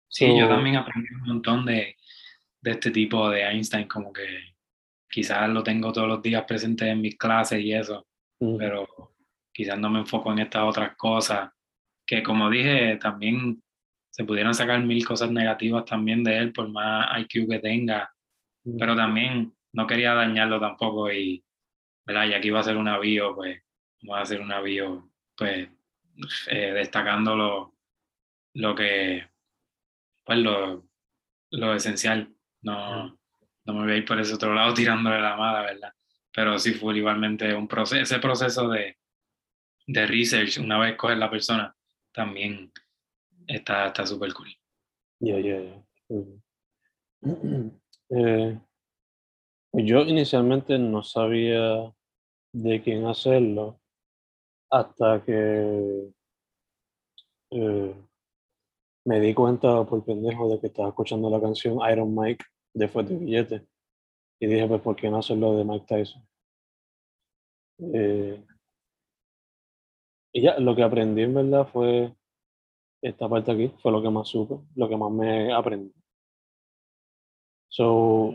Sí, 0.08 0.38
yo 0.38 0.48
también 0.48 0.78
aprendí 0.78 1.14
un 1.14 1.28
montón 1.28 1.66
de, 1.66 1.96
de 2.62 2.72
este 2.72 2.92
tipo 2.92 3.30
de 3.30 3.42
Einstein, 3.44 3.88
como 3.88 4.14
que 4.14 4.26
quizás 5.10 5.50
lo 5.50 5.64
tengo 5.64 5.92
todos 5.92 6.08
los 6.08 6.22
días 6.22 6.44
presente 6.46 6.90
en 6.90 7.02
mis 7.02 7.18
clases 7.18 7.60
y 7.62 7.74
eso, 7.74 8.08
pero 8.58 8.88
quizás 9.52 9.78
no 9.80 9.90
me 9.90 10.00
enfoco 10.00 10.32
en 10.32 10.40
estas 10.40 10.64
otras 10.64 10.96
cosas, 10.96 11.50
que 12.06 12.22
como 12.24 12.50
dije, 12.50 12.98
también 12.98 13.62
se 14.10 14.24
pudieron 14.24 14.54
sacar 14.54 14.82
mil 14.84 15.06
cosas 15.06 15.32
negativas 15.32 15.84
también 15.86 16.24
de 16.24 16.38
él, 16.38 16.54
por 16.54 16.70
más 16.70 17.08
IQ 17.20 17.50
que 17.50 17.60
tenga, 17.60 18.10
pero 18.80 18.96
también 18.96 19.54
no 19.76 19.86
quería 19.86 20.14
dañarlo 20.14 20.60
tampoco 20.60 21.12
y, 21.12 21.44
¿verdad? 22.06 22.28
Y 22.28 22.34
aquí 22.34 22.50
va 22.50 22.62
a 22.62 22.64
ser 22.64 22.78
una 22.78 22.98
bio, 22.98 23.36
pues, 23.36 23.62
vamos 24.04 24.20
a 24.20 24.22
hacer 24.22 24.40
una 24.40 24.62
bio, 24.62 25.12
pues, 25.36 25.70
eh, 26.48 26.72
destacando 26.72 27.36
lo, 28.54 28.76
que, 28.76 29.30
pues, 30.24 30.40
lo, 30.40 30.88
lo 31.52 31.76
esencial. 31.76 32.34
No, 32.62 33.20
no 33.66 33.74
me 33.74 33.86
voy 33.86 34.02
por 34.04 34.20
ese 34.20 34.36
otro 34.36 34.54
lado 34.54 34.74
tirándole 34.74 35.20
la 35.20 35.36
mala, 35.36 35.62
¿verdad? 35.62 35.94
Pero 36.34 36.58
sí 36.58 36.74
fue 36.74 36.98
igualmente 36.98 37.54
un 37.54 37.68
proceso, 37.68 38.02
ese 38.02 38.20
proceso 38.20 38.70
de, 38.70 38.98
de 39.88 40.08
research, 40.08 40.58
una 40.58 40.80
vez 40.80 40.96
coges 40.96 41.18
la 41.18 41.30
persona, 41.30 41.76
también 42.14 42.72
está 43.46 44.06
súper 44.06 44.34
cool. 44.34 44.56
ya, 45.20 45.38
ya. 45.38 45.60
Mm. 46.10 47.72
Eh, 48.08 48.56
yo 49.84 50.02
inicialmente 50.02 50.78
no 50.78 51.04
sabía 51.04 51.94
de 52.54 52.82
quién 52.82 53.06
hacerlo 53.06 53.80
hasta 54.70 55.24
que 55.24 56.12
eh, 57.52 57.96
me 59.06 59.20
di 59.20 59.34
cuenta 59.34 59.84
por 59.86 60.04
pendejo 60.06 60.50
de 60.50 60.60
que 60.60 60.68
estaba 60.68 60.90
escuchando 60.90 61.30
la 61.30 61.42
canción 61.42 61.80
Iron 61.92 62.16
Mike 62.16 62.46
de 62.74 62.88
Fuerte 62.88 63.16
Billete. 63.16 63.68
Y 64.40 64.48
dije 64.48 64.68
pues 64.68 64.82
por 64.82 64.96
qué 64.96 65.10
no 65.10 65.18
hacerlo 65.18 65.58
de 65.58 65.64
Mike 65.64 65.86
Tyson 65.88 66.28
Eh, 67.94 68.44
y 70.34 70.42
ya 70.42 70.60
lo 70.60 70.76
que 70.76 70.84
aprendí 70.84 71.24
en 71.24 71.34
verdad 71.34 71.68
fue 71.68 72.14
esta 73.02 73.30
parte 73.30 73.52
aquí 73.52 73.74
fue 73.82 73.92
lo 73.92 74.02
que 74.02 74.10
más 74.10 74.28
supe 74.28 74.56
lo 74.76 74.90
que 74.90 74.98
más 74.98 75.12
me 75.12 75.54
aprendí. 75.54 75.94
So 77.70 78.34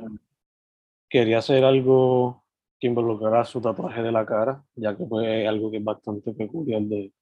quería 1.10 1.38
hacer 1.38 1.64
algo 1.64 2.44
que 2.78 2.86
involucrara 2.86 3.44
su 3.44 3.60
tatuaje 3.60 4.02
de 4.02 4.12
la 4.12 4.24
cara 4.24 4.64
ya 4.74 4.96
que 4.96 5.04
pues 5.04 5.26
es 5.28 5.48
algo 5.48 5.70
que 5.70 5.76
es 5.76 5.84
bastante 5.84 6.32
peculiar 6.32 6.80
de 6.82 7.12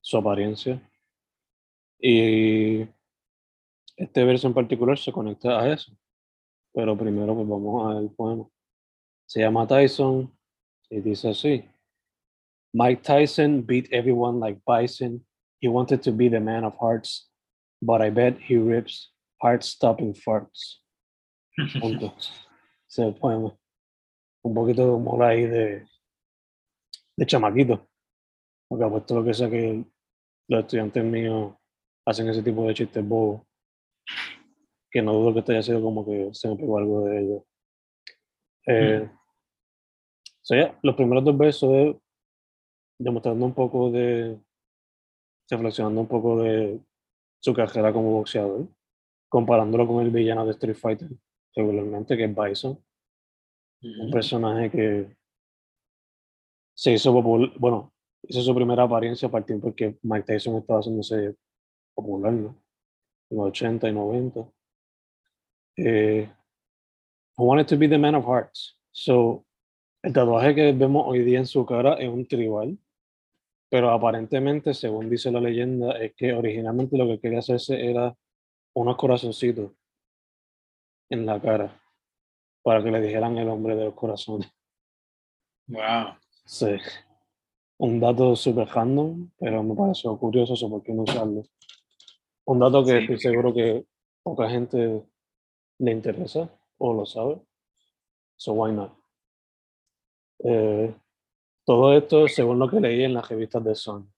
su 0.00 0.16
apariencia 0.16 0.80
y 1.98 2.86
este 3.96 4.24
verso 4.24 4.46
en 4.46 4.54
particular 4.54 4.96
se 4.98 5.12
conecta 5.12 5.60
a 5.60 5.70
eso 5.70 5.92
pero 6.72 6.96
primero 6.96 7.34
pues 7.34 7.48
vamos 7.48 7.94
al 7.94 8.10
poema 8.12 8.46
se 9.26 9.40
llama 9.40 9.66
Tyson 9.66 10.32
y 10.88 11.00
dice 11.00 11.28
así 11.30 11.68
Mike 12.76 13.02
Tyson 13.02 13.62
beat 13.62 13.88
everyone 13.90 14.38
like 14.38 14.58
bison. 14.66 15.22
He 15.60 15.68
wanted 15.68 16.02
to 16.02 16.12
be 16.12 16.28
the 16.28 16.40
man 16.40 16.62
of 16.62 16.76
hearts, 16.78 17.26
but 17.80 18.02
I 18.02 18.10
bet 18.10 18.36
he 18.38 18.56
rips 18.58 19.12
heart-stopping 19.40 20.12
farts. 20.12 20.76
Punto. 21.80 22.12
Un 22.98 24.54
poquito 24.54 24.84
de 24.84 24.90
humor 24.90 25.22
ahí 25.22 25.46
de, 25.46 25.86
de 27.16 27.26
chamaquito. 27.26 27.88
Porque 28.68 28.84
apuesto 28.84 29.14
lo 29.14 29.24
que 29.24 29.34
sea 29.34 29.50
que 29.50 29.84
los 30.48 30.60
estudiantes 30.60 31.04
míos 31.04 31.54
hacen 32.06 32.28
ese 32.28 32.42
tipo 32.42 32.66
de 32.66 32.74
chistes 32.74 33.06
bobos. 33.06 33.42
Que 34.90 35.02
no 35.02 35.12
dudo 35.12 35.32
que 35.32 35.40
esto 35.40 35.52
haya 35.52 35.62
sido 35.62 35.82
como 35.82 36.04
que 36.04 36.30
se 36.32 36.48
me 36.48 36.56
pegó 36.56 36.78
algo 36.78 37.04
de 37.04 37.20
ellos. 37.20 37.42
Eh, 38.66 39.08
so 40.42 40.54
yeah, 40.54 40.76
los 40.82 40.96
primeros 40.96 41.24
dos 41.24 41.36
versos 41.36 41.70
es 41.72 41.96
demostrando 42.98 43.44
un 43.44 43.54
poco 43.54 43.90
de, 43.90 44.40
reflexionando 45.48 46.00
un 46.00 46.08
poco 46.08 46.42
de 46.42 46.80
su 47.40 47.54
carrera 47.54 47.92
como 47.92 48.12
boxeador, 48.12 48.68
comparándolo 49.28 49.86
con 49.86 50.04
el 50.04 50.10
villano 50.10 50.44
de 50.44 50.52
Street 50.52 50.76
Fighter 50.76 51.10
regularmente, 51.54 52.16
que 52.16 52.24
es 52.24 52.34
Bison, 52.34 52.84
un 53.82 54.10
personaje 54.10 54.70
que 54.70 55.16
se 56.74 56.92
hizo 56.92 57.12
popular, 57.12 57.50
bueno, 57.58 57.92
hizo 58.22 58.42
su 58.42 58.54
primera 58.54 58.82
apariencia 58.82 59.28
a 59.28 59.30
partir 59.30 59.60
porque 59.60 59.98
Mike 60.02 60.24
Tyson 60.26 60.56
estaba 60.56 60.80
haciéndose 60.80 61.34
popular, 61.94 62.32
¿no? 62.32 62.62
En 63.30 63.38
los 63.38 63.48
80 63.48 63.88
y 63.88 63.92
90. 63.92 64.48
Eh, 65.78 66.28
I 67.38 67.42
wanted 67.42 67.66
to 67.66 67.76
be 67.76 67.88
the 67.88 67.98
man 67.98 68.14
of 68.14 68.24
hearts. 68.24 68.78
So, 68.92 69.46
El 70.02 70.12
tatuaje 70.12 70.54
que 70.54 70.72
vemos 70.72 71.04
hoy 71.08 71.24
día 71.24 71.38
en 71.38 71.46
su 71.46 71.66
cara 71.66 71.94
es 71.94 72.08
un 72.08 72.28
tribal, 72.28 72.78
pero 73.68 73.90
aparentemente, 73.90 74.72
según 74.72 75.10
dice 75.10 75.32
la 75.32 75.40
leyenda, 75.40 75.98
es 75.98 76.14
que 76.14 76.32
originalmente 76.32 76.96
lo 76.96 77.06
que 77.08 77.18
quería 77.18 77.40
hacerse 77.40 77.90
era 77.90 78.16
unos 78.74 78.96
corazoncitos 78.96 79.72
en 81.10 81.26
la 81.26 81.40
cara 81.40 81.82
para 82.66 82.82
que 82.82 82.90
le 82.90 83.00
dijeran 83.00 83.38
el 83.38 83.48
hombre 83.48 83.76
de 83.76 83.84
los 83.84 83.94
corazones. 83.94 84.50
Wow. 85.68 86.16
Sí. 86.44 86.76
Un 87.78 88.00
dato 88.00 88.34
super 88.34 88.66
random, 88.66 89.30
pero 89.38 89.62
me 89.62 89.76
pareció 89.76 90.18
curioso 90.18 90.54
eso, 90.54 90.68
¿por 90.68 90.82
qué 90.82 90.92
no 90.92 91.02
usarlo? 91.04 91.44
Un 92.46 92.58
dato 92.58 92.84
que 92.84 92.90
Sí. 92.90 92.98
estoy 93.02 93.18
seguro 93.20 93.54
que 93.54 93.86
poca 94.20 94.50
gente 94.50 95.06
le 95.78 95.92
interesa 95.92 96.50
o 96.78 96.92
lo 96.92 97.06
sabe. 97.06 97.40
So 98.36 98.54
why 98.54 98.72
not? 98.72 98.98
Eh, 100.40 100.92
todo 101.64 101.96
esto 101.96 102.26
según 102.26 102.58
lo 102.58 102.68
que 102.68 102.80
leí 102.80 103.04
en 103.04 103.14
las 103.14 103.28
revistas 103.28 103.62
de 103.62 103.76
Sun. 103.76 104.12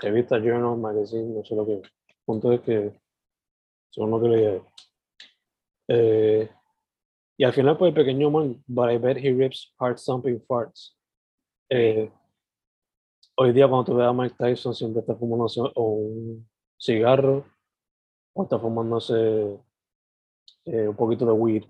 Revista 0.00 0.38
Journal, 0.38 0.78
Magazine, 0.78 1.34
no 1.34 1.44
sé 1.44 1.56
lo 1.56 1.66
que. 1.66 1.72
El 1.72 1.82
punto 2.24 2.52
es 2.52 2.60
que 2.60 3.00
según 3.90 4.10
lo 4.12 4.20
que 4.20 4.28
leí. 4.28 4.62
Eh, 5.88 6.50
y 7.38 7.44
al 7.44 7.52
final, 7.52 7.78
pues 7.78 7.90
el 7.90 7.94
pequeño 7.94 8.30
man, 8.30 8.62
but 8.66 8.90
I 8.90 8.98
bet 8.98 9.16
he 9.16 9.32
rips 9.32 9.72
heart 9.78 9.98
thumping 10.04 10.42
farts. 10.48 10.98
Eh, 11.70 12.10
hoy 13.36 13.52
día, 13.52 13.68
cuando 13.68 13.84
tú 13.84 13.94
ves 13.96 14.08
a 14.08 14.12
Mike 14.12 14.34
Tyson, 14.36 14.74
siempre 14.74 15.00
está 15.00 15.14
fumándose 15.14 15.60
o 15.60 15.82
un 15.82 16.50
cigarro 16.76 17.44
o 18.34 18.42
está 18.42 18.58
fumándose 18.58 19.14
eh, 20.64 20.88
un 20.88 20.96
poquito 20.96 21.24
de 21.26 21.32
weed. 21.32 21.64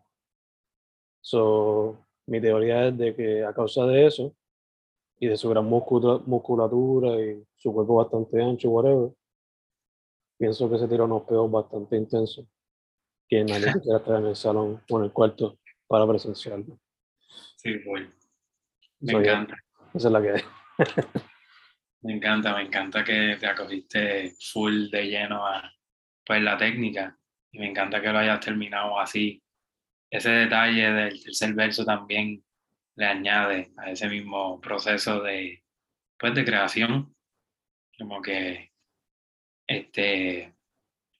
So, 1.20 1.98
mi 2.26 2.40
teoría 2.40 2.88
es 2.88 2.96
de 2.96 3.14
que 3.14 3.44
a 3.44 3.52
causa 3.52 3.84
de 3.84 4.06
eso 4.06 4.34
y 5.20 5.26
de 5.26 5.37
su 5.37 5.50
gran 5.50 5.66
muscula- 5.68 6.22
musculatura 6.25 7.20
y 7.20 7.44
su 7.56 7.75
cuerpo 7.75 7.96
bastante 7.96 8.42
ancho, 8.42 8.70
whatever, 8.70 9.10
pienso 10.38 10.70
que 10.70 10.78
se 10.78 10.88
tira 10.88 11.04
unos 11.04 11.25
peos 11.25 11.50
bastante 11.50 11.96
intensos 11.96 12.46
que 13.28 13.44
nadie 13.44 13.73
quisiera 13.75 13.99
estar 13.99 14.20
en 14.20 14.26
el 14.26 14.37
salón 14.37 14.82
o 14.88 14.99
en 14.99 15.04
el 15.04 15.12
cuarto 15.12 15.58
para 15.87 16.06
presenciarlo. 16.06 16.78
Sí, 17.56 17.75
pues. 17.85 18.08
Me 19.00 19.12
So, 19.12 19.23
yeah, 19.23 19.32
encanta, 19.32 19.56
esa 19.94 20.08
es 20.08 20.12
la 20.12 20.23
que 20.23 20.30
hay. 20.30 20.42
me 22.02 22.14
encanta, 22.14 22.54
me 22.54 22.62
encanta 22.62 23.04
que 23.04 23.37
te 23.38 23.47
acogiste 23.47 24.35
full 24.52 24.90
de 24.90 25.06
lleno 25.06 25.47
a 25.47 25.73
pues, 26.25 26.42
la 26.42 26.56
técnica 26.56 27.16
y 27.52 27.58
me 27.61 27.70
encanta 27.70 28.00
que 28.00 28.08
lo 28.08 28.18
hayas 28.18 28.40
terminado 28.40 28.99
así. 28.99 29.42
Ese 30.11 30.30
detalle 30.30 30.90
del 30.92 31.23
tercer 31.23 31.54
verso 31.54 31.85
también 31.85 32.42
le 32.97 33.06
añade 33.06 33.73
a 33.76 33.90
ese 33.90 34.08
mismo 34.08 34.61
proceso 34.61 35.23
de, 35.23 35.62
pues, 36.18 36.35
de 36.35 36.44
creación, 36.44 37.14
como 37.99 38.20
que 38.23 38.73
este, 39.66 40.54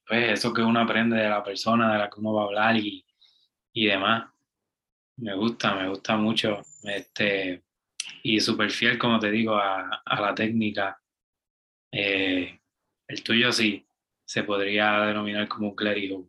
pues 0.09 0.31
eso 0.31 0.51
que 0.53 0.63
uno 0.63 0.79
aprende 0.79 1.17
de 1.17 1.29
la 1.29 1.43
persona 1.43 1.93
de 1.93 1.99
la 1.99 2.09
que 2.09 2.19
uno 2.19 2.33
va 2.33 2.41
a 2.41 2.45
hablar 2.45 2.75
y, 2.77 3.05
y 3.73 3.85
demás. 3.85 4.27
Me 5.17 5.35
gusta, 5.35 5.75
me 5.75 5.87
gusta 5.87 6.17
mucho. 6.17 6.61
Este, 6.83 7.63
y 8.23 8.39
súper 8.39 8.71
fiel, 8.71 8.97
como 8.97 9.19
te 9.19 9.29
digo, 9.29 9.55
a, 9.55 10.01
a 10.03 10.21
la 10.21 10.33
técnica. 10.33 10.99
Eh, 11.91 12.59
el 13.07 13.23
tuyo 13.23 13.51
sí 13.51 13.85
se 14.25 14.43
podría 14.43 15.01
denominar 15.01 15.47
como 15.47 15.69
un 15.69 15.75
clérigo. 15.75 16.27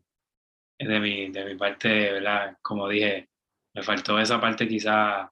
De 0.79 1.01
mi, 1.01 1.31
de 1.31 1.45
mi 1.45 1.57
parte, 1.57 1.89
¿verdad? 2.13 2.59
Como 2.63 2.89
dije, 2.89 3.31
me 3.75 3.83
faltó 3.83 4.19
esa 4.19 4.41
parte 4.41 4.69
quizá 4.69 5.31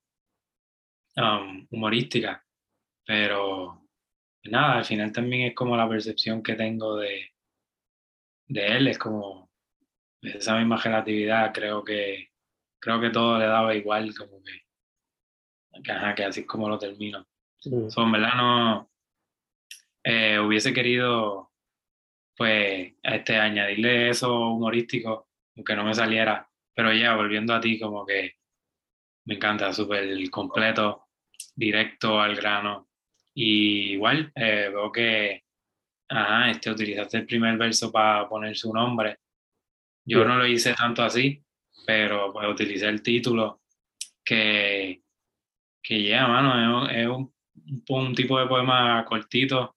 um, 1.17 1.67
humorística, 1.71 2.45
pero 3.05 3.89
nada, 4.45 4.79
al 4.79 4.85
final 4.85 5.13
también 5.13 5.49
es 5.49 5.55
como 5.55 5.77
la 5.77 5.89
percepción 5.89 6.43
que 6.43 6.55
tengo 6.55 6.97
de, 6.97 7.33
de 8.49 8.67
él, 8.67 8.89
es 8.89 8.99
como 8.99 9.51
esa 10.23 10.57
misma 10.57 10.77
relatividad, 10.77 11.53
creo 11.53 11.85
que, 11.85 12.31
creo 12.81 13.01
que 13.01 13.11
todo 13.11 13.39
le 13.39 13.47
daba 13.47 13.75
igual, 13.75 14.15
como 14.17 14.43
que, 14.43 15.83
que, 15.83 15.93
ajá, 15.93 16.15
que 16.15 16.25
así 16.25 16.41
es 16.41 16.47
como 16.47 16.69
lo 16.69 16.79
termino. 16.79 17.27
Mm, 17.65 17.89
So, 17.89 18.03
en 18.03 18.13
verdad 18.13 18.35
no 18.37 18.91
eh, 20.05 20.39
hubiese 20.39 20.73
querido 20.73 21.53
pues 22.37 22.95
este, 23.03 23.37
añadirle 23.37 24.11
eso 24.11 24.51
humorístico, 24.51 25.29
aunque 25.57 25.75
no 25.75 25.85
me 25.85 25.95
saliera, 25.95 26.49
pero 26.73 26.93
ya 26.93 27.17
volviendo 27.17 27.53
a 27.53 27.61
ti 27.61 27.81
como 27.81 28.07
que 28.07 28.35
me 29.27 29.35
encanta, 29.35 29.73
súper 29.73 30.09
completo, 30.31 31.09
directo 31.55 32.21
al 32.21 32.37
grano. 32.37 32.89
Y 33.35 33.93
igual 33.93 34.33
eh, 34.35 34.71
veo 34.73 34.91
que 34.91 35.45
ajá, 36.09 36.51
este, 36.51 36.71
utilizaste 36.71 37.19
el 37.19 37.27
primer 37.27 37.57
verso 37.57 37.91
para 37.93 38.29
poner 38.29 38.57
su 38.57 38.73
nombre. 38.73 39.19
Yo 40.07 40.19
Yeah. 40.21 40.29
no 40.29 40.37
lo 40.39 40.47
hice 40.47 40.75
tanto 40.75 41.03
así, 41.03 41.43
pero 41.87 42.33
pues 42.33 42.49
utilicé 42.49 42.87
el 42.89 43.03
título 43.03 43.61
que, 44.25 45.03
que 45.83 46.03
ya, 46.03 46.27
mano, 46.27 46.89
es, 46.89 46.91
un- 46.91 46.97
es 46.97 47.07
un, 47.09 47.35
un 47.89 48.15
tipo 48.15 48.39
de 48.39 48.47
poema 48.47 49.05
cortito, 49.05 49.77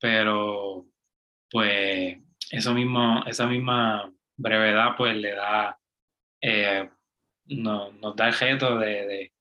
pero 0.00 0.86
pues 1.50 2.18
eso 2.50 2.74
mismo, 2.74 3.24
esa 3.26 3.46
misma 3.46 4.12
brevedad 4.36 4.96
pues 4.96 5.16
le 5.16 5.32
da, 5.34 5.78
eh, 6.40 6.88
no- 7.46 7.90
nos 7.92 8.14
da 8.16 8.28
el 8.28 8.34
reto 8.34 8.78
de, 8.78 8.88
de, 9.06 9.32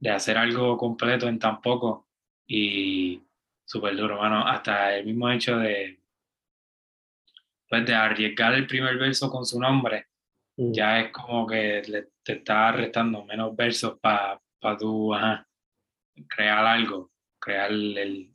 de 0.00 0.10
hacer 0.10 0.36
algo 0.36 0.76
completo 0.76 1.28
en 1.28 1.38
tan 1.38 1.60
poco 1.60 2.08
y 2.46 3.22
súper 3.70 3.96
duro, 3.96 4.18
mano, 4.18 4.44
hasta 4.44 4.96
el 4.96 5.06
mismo 5.06 5.30
hecho 5.30 5.56
de, 5.56 6.00
pues, 7.68 7.86
de 7.86 7.94
arriesgar 7.94 8.52
el 8.54 8.66
primer 8.66 8.98
verso 8.98 9.30
con 9.30 9.46
su 9.46 9.60
nombre, 9.60 10.08
mm, 10.56 10.72
ya 10.72 11.00
es 11.00 11.12
como 11.12 11.46
que 11.46 11.82
le, 11.86 12.08
te 12.24 12.32
está 12.34 12.72
restando 12.72 13.24
menos 13.24 13.54
versos 13.54 13.98
para 14.00 14.40
pa 14.60 14.76
tú 14.76 15.14
ajá, 15.14 15.46
crear 16.28 16.66
algo, 16.66 17.12
crear 17.38 17.70
el, 17.70 18.34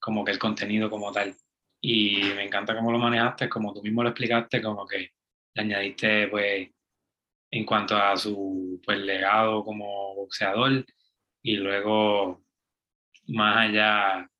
como 0.00 0.24
que 0.24 0.32
el 0.32 0.38
contenido 0.38 0.88
como 0.90 1.12
tal. 1.12 1.34
Y 1.80 2.22
me 2.34 2.44
encanta 2.44 2.74
cómo 2.74 2.90
lo 2.90 2.98
manejaste, 2.98 3.48
como 3.50 3.74
tú 3.74 3.82
mismo 3.82 4.02
lo 4.02 4.08
explicaste, 4.10 4.62
como 4.62 4.86
que 4.86 5.12
le 5.54 5.62
añadiste, 5.62 6.28
pues, 6.28 6.70
en 7.50 7.66
cuanto 7.66 7.96
a 7.96 8.16
su 8.16 8.80
pues, 8.84 8.98
legado 8.98 9.62
como 9.64 10.14
boxeador 10.14 10.86
y 11.42 11.56
luego 11.56 12.42
más 13.28 13.56
allá, 13.58 14.30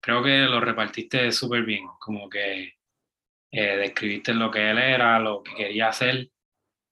creo 0.00 0.22
que 0.22 0.38
lo 0.40 0.60
repartiste 0.60 1.30
súper 1.32 1.64
bien, 1.64 1.86
como 1.98 2.28
que 2.28 2.74
eh, 3.52 3.76
describiste 3.76 4.34
lo 4.34 4.50
que 4.50 4.70
él 4.70 4.78
era, 4.78 5.18
lo 5.18 5.42
que 5.42 5.54
quería 5.54 5.88
hacer 5.88 6.30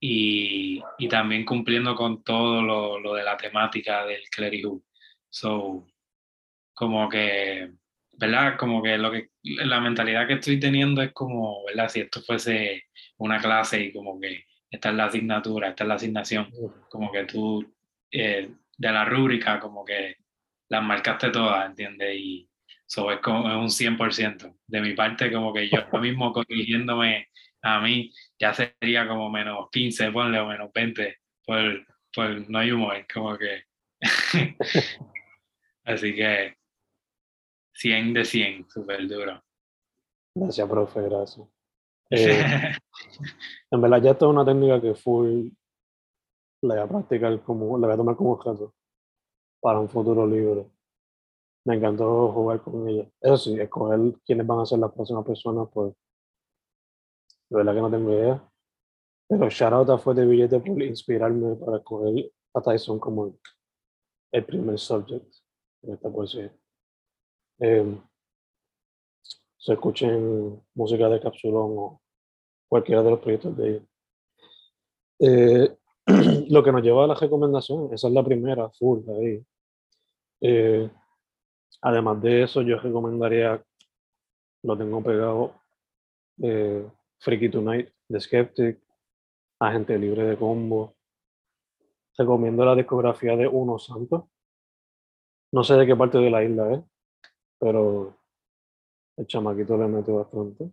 y, 0.01 0.83
y 0.99 1.09
también 1.09 1.45
cumpliendo 1.45 1.95
con 1.95 2.23
todo 2.23 2.63
lo, 2.63 2.99
lo 3.01 3.15
de 3.15 3.25
la 3.25 3.37
temática 3.37 4.05
del 4.05 4.23
clerigo. 4.31 4.83
So, 5.31 5.87
como 6.75 7.09
que, 7.09 7.73
¿verdad? 8.13 8.57
Como 8.57 8.83
que 8.83 8.99
lo 8.99 9.11
que 9.11 9.31
la 9.43 9.81
mentalidad 9.81 10.27
que 10.27 10.35
estoy 10.35 10.61
teniendo 10.61 11.03
es 11.03 11.13
como, 11.13 11.65
¿verdad? 11.65 11.89
Si 11.89 12.01
esto 12.01 12.23
fuese 12.23 12.85
una 13.19 13.41
clase 13.41 13.83
y 13.83 13.93
como 13.93 14.21
que 14.21 14.45
esta 14.71 14.91
es 14.91 14.95
la 14.95 15.07
asignatura, 15.07 15.69
esta 15.71 15.85
es 15.85 15.89
la 15.89 15.95
asignación, 15.95 16.51
como 16.91 17.11
que 17.11 17.25
tú 17.25 17.75
eh, 18.11 18.51
de 18.77 18.93
la 18.93 19.05
rúbrica 19.05 19.59
como 19.59 19.85
que 19.85 20.17
las 20.69 20.83
marcaste 20.83 21.31
todas, 21.31 21.67
¿entiendes? 21.67 22.17
Y 22.17 22.48
eso 22.89 23.11
es 23.13 23.21
como 23.21 23.49
es 23.49 23.55
un 23.55 23.71
100%. 23.71 24.57
De 24.67 24.81
mi 24.81 24.95
parte, 24.95 25.31
como 25.33 25.53
que 25.53 25.69
yo 25.69 25.79
mismo 26.01 26.33
corrigiéndome 26.33 27.29
a 27.63 27.81
mí, 27.81 28.13
ya 28.39 28.55
sería 28.55 29.07
como 29.07 29.31
menos 29.31 29.69
15, 29.71 30.11
ponle, 30.13 30.39
o 30.41 30.47
menos 30.47 30.71
20, 30.73 31.17
por, 31.45 31.87
por 32.15 32.51
no 32.51 32.59
hay 32.59 32.71
humor, 32.71 33.07
como 33.13 33.37
que... 33.37 33.65
Así 35.85 36.15
que 36.15 36.57
100 37.73 38.13
de 38.13 38.25
100, 38.25 38.69
súper 38.69 39.07
duro. 39.09 39.43
Gracias, 40.35 40.69
profe, 40.69 41.03
gracias. 41.03 41.47
Eh, 42.11 42.73
en 43.71 43.81
verdad, 43.81 44.03
ya 44.03 44.11
esto 44.13 44.27
es 44.27 44.31
una 44.31 44.45
técnica 44.45 44.81
que 44.81 44.95
full 44.95 45.49
la 46.63 46.75
voy 46.75 46.85
a 46.85 46.89
practicar 46.89 47.43
como, 47.43 47.79
la 47.79 47.87
voy 47.87 47.95
a 47.95 47.97
tomar 47.97 48.17
como 48.17 48.37
reto 48.37 48.75
para 49.61 49.79
un 49.79 49.89
futuro 49.89 50.27
libre. 50.27 50.67
Me 51.69 51.75
encantó 51.75 52.33
jugar 52.33 52.63
con 52.63 52.89
ella. 52.89 53.07
Eso 53.21 53.37
sí, 53.37 53.61
escoger 53.61 54.01
quiénes 54.25 54.47
van 54.47 54.61
a 54.61 54.65
ser 54.65 54.79
las 54.79 54.91
próximas 54.91 55.23
personas, 55.23 55.69
pues, 55.71 55.93
de 57.51 57.57
verdad 57.59 57.75
que 57.75 57.81
no 57.83 57.91
tengo 57.91 58.11
idea. 58.11 58.51
Pero 59.29 59.51
shout 59.51 59.75
out 59.75 59.91
a 59.91 59.99
Fuerte 59.99 60.25
Billete 60.25 60.61
por 60.61 60.83
inspirarme 60.83 61.57
para 61.57 61.77
escoger 61.77 62.33
a 62.55 62.63
Tyson 62.63 62.99
como 62.99 63.35
el, 64.33 64.45
primer 64.47 64.79
subject 64.79 65.31
en 65.83 65.93
esta 65.93 66.09
poesía. 66.11 66.51
Eh, 67.61 68.01
se 69.59 69.73
escuchen 69.75 70.63
música 70.73 71.07
de 71.11 71.21
Capsulón 71.21 71.75
o 71.77 72.01
cualquiera 72.67 73.03
de 73.03 73.11
los 73.11 73.21
proyectos 73.21 73.55
de 73.59 73.69
ellos. 73.69 73.83
Eh, 75.19 75.77
lo 76.49 76.65
que 76.65 76.73
nos 76.73 76.83
lleva 76.83 77.05
a 77.05 77.09
la 77.09 77.15
recomendación, 77.15 77.93
esa 77.93 78.09
es 78.09 78.15
la 78.15 78.25
primera, 78.25 78.71
full, 78.71 79.01
ahí. 79.11 79.45
Eh, 80.41 80.91
además 81.81 82.21
de 82.23 82.43
eso, 82.43 82.63
yo 82.63 82.79
recomendaría, 82.79 83.63
lo 84.63 84.79
tengo 84.79 85.03
pegado, 85.03 85.55
eh, 86.43 86.87
Freaky 87.19 87.51
Tonight, 87.51 87.89
The 88.09 88.21
Skeptic, 88.21 88.81
Agente 89.61 89.99
Libre 89.99 90.25
de 90.25 90.37
Combo. 90.37 90.97
Recomiendo 92.17 92.65
la 92.65 92.75
discografía 92.75 93.37
de 93.37 93.47
Uno 93.47 93.79
Santos. 93.79 94.25
No 95.53 95.65
sé 95.65 95.75
de 95.75 95.87
qué 95.87 95.97
parte 95.97 96.19
de 96.19 96.31
la 96.31 96.45
isla 96.45 96.75
es, 96.75 96.81
pero 97.59 98.19
el 99.17 99.27
chamaquito 99.27 99.77
le 99.77 99.89
mete 99.89 100.13
bastante. 100.13 100.71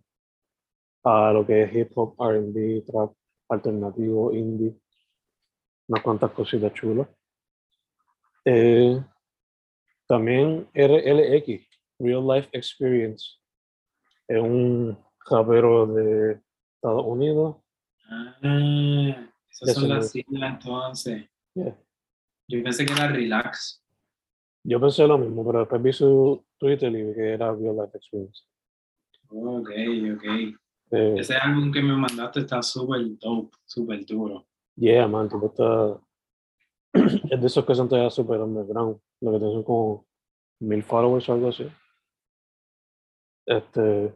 A 1.04 1.32
lo 1.32 1.46
que 1.46 1.62
es 1.62 1.74
hip 1.74 1.92
hop, 1.96 2.14
RB, 2.18 2.84
trap, 2.84 3.12
alternativo, 3.48 4.32
indie 4.32 4.76
unas 5.88 6.02
cuantas 6.02 6.32
cositas 6.32 6.72
chulas. 6.74 7.08
Eh, 8.44 9.00
también 10.06 10.68
RLX, 10.74 11.66
Real 11.98 12.26
Life 12.26 12.48
Experience, 12.52 13.38
es 14.28 14.40
un 14.40 14.98
rapero 15.28 15.86
de 15.86 16.40
Estados 16.74 17.04
Unidos. 17.04 17.56
Ah, 18.08 19.28
esas 19.50 19.74
son 19.74 19.88
las 19.88 20.10
siglas 20.10 20.54
entonces. 20.54 21.28
Yo 21.54 22.62
pensé 22.62 22.86
que 22.86 22.92
era 22.92 23.08
Relax. 23.08 23.82
Yo 24.62 24.80
pensé 24.80 25.06
lo 25.06 25.18
mismo, 25.18 25.44
pero 25.46 25.60
después 25.60 25.82
vi 25.82 25.92
su 25.92 26.44
Twitter 26.58 26.92
y 26.92 27.02
vi 27.02 27.14
que 27.14 27.32
era 27.32 27.52
Real 27.54 27.76
Life 27.76 27.96
Experience. 27.96 28.42
Ok, 29.28 29.70
ok. 30.14 30.24
Eh, 30.92 31.14
Ese 31.18 31.34
álbum 31.36 31.72
que 31.72 31.82
me 31.82 31.96
mandaste 31.96 32.40
está 32.40 32.62
súper 32.62 33.00
dope, 33.18 33.56
súper 33.64 34.04
duro. 34.06 34.46
Yeah, 34.76 35.08
man, 35.08 35.28
tipo 35.28 35.46
está. 35.46 36.00
es 37.30 37.40
de 37.40 37.46
esos 37.46 37.64
que 37.64 37.74
son 37.74 37.88
todavía 37.88 38.10
super 38.10 38.40
underground. 38.40 38.98
Lo 39.20 39.32
que 39.32 39.38
tienen 39.38 39.62
como 39.62 40.06
mil 40.60 40.82
followers 40.82 41.28
o 41.28 41.32
algo 41.32 41.48
así. 41.48 41.66
Este. 43.46 44.14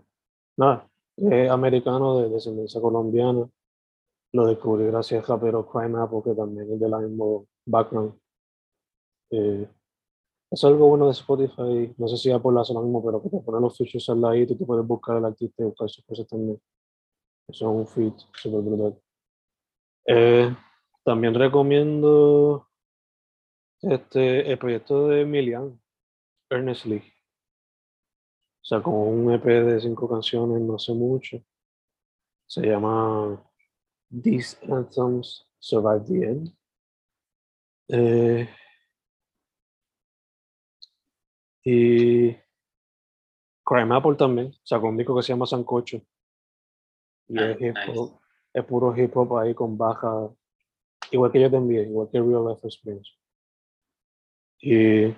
Nada, 0.56 0.88
es 1.16 1.50
americano 1.50 2.20
de 2.20 2.28
descendencia 2.30 2.80
colombiana. 2.80 3.48
Lo 4.32 4.46
descubrí 4.46 4.86
gracias 4.86 5.24
a 5.24 5.34
rapero 5.34 5.66
Crime 5.66 6.00
Apple, 6.00 6.20
que 6.24 6.34
también 6.34 6.72
es 6.72 6.80
de 6.80 6.88
la 6.88 6.98
misma 6.98 7.24
background. 7.66 8.14
Eh, 9.30 9.68
es 10.50 10.64
algo 10.64 10.88
bueno 10.88 11.06
de 11.06 11.12
Spotify, 11.12 11.94
no 11.96 12.08
sé 12.08 12.16
si 12.16 12.30
Apple 12.30 12.60
hace 12.60 12.74
lo 12.74 12.82
mismo, 12.82 13.04
pero 13.04 13.22
que 13.22 13.30
te 13.30 13.38
pone 13.38 13.60
los 13.60 13.76
features 13.76 14.08
al 14.08 14.20
lado 14.20 14.34
y 14.34 14.46
tú 14.46 14.58
puedes 14.66 14.84
buscar 14.84 15.16
el 15.16 15.24
artista 15.24 15.62
y 15.62 15.66
buscar 15.66 15.88
sus 15.88 16.04
cosas 16.04 16.26
también. 16.26 16.60
Eso 17.48 17.70
es 17.70 17.76
un 17.76 17.86
feed 17.86 18.12
súper 18.34 18.60
brutal. 18.60 19.00
Eh, 20.06 20.54
también 21.04 21.34
recomiendo 21.34 22.68
este, 23.82 24.50
el 24.50 24.58
proyecto 24.58 25.08
de 25.08 25.22
Emilian, 25.22 25.80
Earnestly. 26.50 26.98
O 26.98 28.64
sea, 28.64 28.82
como 28.82 29.04
un 29.04 29.32
EP 29.32 29.44
de 29.44 29.80
cinco 29.80 30.08
canciones, 30.08 30.60
no 30.60 30.78
sé 30.78 30.92
mucho. 30.92 31.42
Se 32.46 32.62
llama 32.62 33.42
These 34.10 34.58
Anthems 34.70 35.46
Survive 35.58 36.04
the 36.06 36.26
End. 36.26 36.56
Eh, 37.88 38.48
y 41.64 42.36
Crime 43.64 43.94
Apple 43.94 44.16
también, 44.16 44.52
sacó 44.62 44.88
un 44.88 44.96
disco 44.96 45.16
que 45.16 45.22
se 45.22 45.32
llama 45.32 45.46
Sancocho. 45.46 46.02
Y 47.28 47.38
ah, 47.38 47.50
es 47.50 47.60
hip 47.60 47.76
hop 47.94 48.20
es 48.52 48.64
puro 48.64 48.96
hip 48.96 49.16
hop 49.16 49.38
ahí 49.38 49.54
con 49.54 49.76
baja, 49.76 50.28
igual 51.10 51.30
que 51.30 51.40
yo 51.40 51.50
te 51.50 51.56
envié, 51.56 51.82
igual 51.82 52.08
que 52.10 52.20
Real 52.20 52.46
Life 52.48 52.66
Experience. 52.66 53.10
Y 54.60 55.14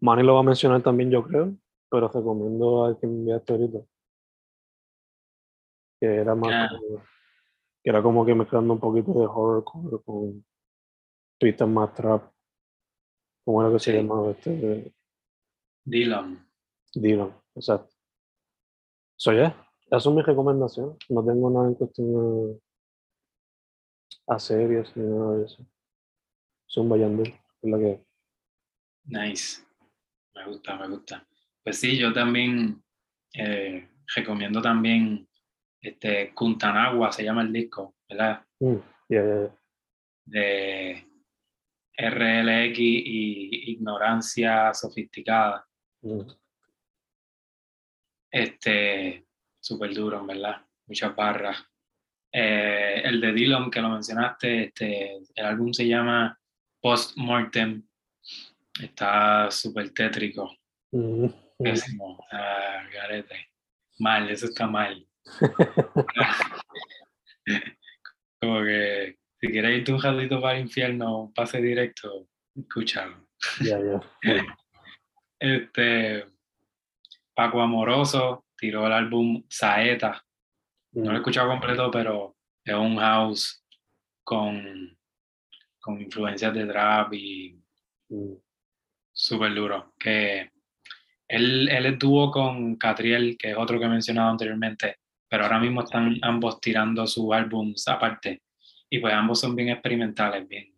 Manny 0.00 0.22
lo 0.22 0.34
va 0.34 0.40
a 0.40 0.44
mencionar 0.44 0.82
también, 0.82 1.10
yo 1.10 1.22
creo, 1.22 1.54
pero 1.90 2.08
recomiendo 2.08 2.84
al 2.84 2.98
que 2.98 3.06
me 3.06 3.14
enviaste 3.14 3.52
ahorita. 3.52 3.78
Que 6.00 6.06
era 6.06 6.34
más 6.34 6.70
como, 6.70 7.02
que 7.82 7.90
era 7.90 8.02
como 8.02 8.26
que 8.26 8.34
mezclando 8.34 8.74
un 8.74 8.80
poquito 8.80 9.12
de 9.12 9.26
horrorcore 9.26 10.02
con 10.04 10.44
twistas 11.38 11.68
más 11.68 11.94
trap. 11.94 12.32
¿Cómo 13.44 13.62
era 13.62 13.72
que 13.72 13.78
se 13.78 13.92
llamaba 13.92 14.30
este? 14.30 14.92
Dylan. 15.84 16.46
Dylan, 16.94 17.34
exacto. 17.54 17.94
So, 19.16 19.32
yeah, 19.32 19.54
esa 19.90 20.08
es 20.08 20.14
mi 20.14 20.22
recomendación. 20.22 20.96
No 21.08 21.24
tengo 21.24 21.50
nada 21.50 21.68
en 21.68 21.74
cuestión 21.74 22.12
de 22.12 22.60
a 24.26 24.38
series 24.38 24.96
ni 24.96 25.04
nada 25.04 25.36
de 25.36 25.44
eso. 25.44 25.66
Son 26.66 26.88
vayando, 26.88 27.24
es 27.24 27.34
la 27.62 27.78
que. 27.78 28.09
Nice. 29.04 29.62
Me 30.34 30.44
gusta, 30.46 30.76
me 30.76 30.88
gusta. 30.88 31.26
Pues 31.62 31.78
sí, 31.78 31.98
yo 31.98 32.12
también 32.12 32.82
eh, 33.34 33.88
recomiendo 34.14 34.60
también 34.62 35.28
este 35.80 36.32
Kuntanagua, 36.34 37.12
se 37.12 37.24
llama 37.24 37.42
el 37.42 37.52
disco, 37.52 37.96
¿verdad? 38.08 38.44
Mm, 38.58 38.76
de 40.24 41.06
RLX 41.96 42.78
y 42.78 43.72
Ignorancia 43.72 44.72
Sofisticada. 44.72 45.66
Mm. 46.02 46.20
Este, 48.30 49.26
súper 49.58 49.94
duro, 49.94 50.24
¿verdad? 50.24 50.64
Muchas 50.86 51.14
barras. 51.14 51.58
Eh, 52.32 53.02
el 53.04 53.20
de 53.20 53.32
Dylan 53.32 53.70
que 53.70 53.80
lo 53.80 53.90
mencionaste, 53.90 54.64
este, 54.64 55.16
el 55.34 55.44
álbum 55.44 55.72
se 55.72 55.86
llama 55.86 56.38
Post 56.80 57.16
Mortem. 57.16 57.86
Está 58.80 59.50
súper 59.50 59.90
tétrico. 59.90 60.54
Mm, 60.92 61.26
ah, 62.32 62.84
garete. 62.92 63.48
Mal, 63.98 64.30
eso 64.30 64.46
está 64.46 64.66
mal. 64.66 65.06
Como 68.40 68.62
que 68.62 69.18
si 69.40 69.48
quieres 69.48 69.88
ir 69.88 69.94
un 69.94 70.02
ratito 70.02 70.40
para 70.40 70.56
el 70.56 70.62
infierno, 70.62 71.32
pase 71.34 71.60
directo, 71.60 72.28
escúchalo. 72.54 73.28
Este, 75.42 76.26
Paco 77.34 77.62
Amoroso 77.62 78.44
tiró 78.58 78.86
el 78.86 78.92
álbum 78.92 79.42
Saeta 79.48 80.22
no 80.92 81.10
lo 81.10 81.12
he 81.12 81.16
escuchado 81.16 81.48
completo, 81.48 81.90
pero 81.90 82.36
es 82.64 82.74
un 82.74 82.96
house 82.96 83.64
con, 84.24 84.98
con 85.80 86.00
influencias 86.00 86.52
de 86.52 86.66
trap 86.66 87.12
y. 87.14 87.62
súper 89.20 89.54
duro. 89.54 89.94
Que 89.98 90.50
él, 91.28 91.68
él 91.68 91.86
estuvo 91.86 92.30
con 92.30 92.76
Catriel, 92.76 93.36
que 93.38 93.50
es 93.50 93.56
otro 93.56 93.78
que 93.78 93.84
he 93.84 93.88
mencionado 93.88 94.30
anteriormente, 94.30 94.96
pero 95.28 95.44
ahora 95.44 95.60
mismo 95.60 95.82
están 95.82 96.18
ambos 96.22 96.60
tirando 96.60 97.06
sus 97.06 97.32
álbums 97.32 97.86
aparte. 97.88 98.42
Y 98.88 98.98
pues 98.98 99.14
ambos 99.14 99.40
son 99.40 99.54
bien 99.54 99.68
experimentales, 99.68 100.48
bien. 100.48 100.74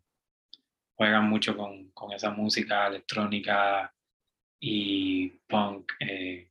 Juegan 0.94 1.28
mucho 1.28 1.56
con, 1.56 1.90
con 1.92 2.12
esa 2.12 2.30
música 2.30 2.88
electrónica 2.88 3.92
y 4.60 5.28
punk. 5.48 5.92
Eh, 6.00 6.48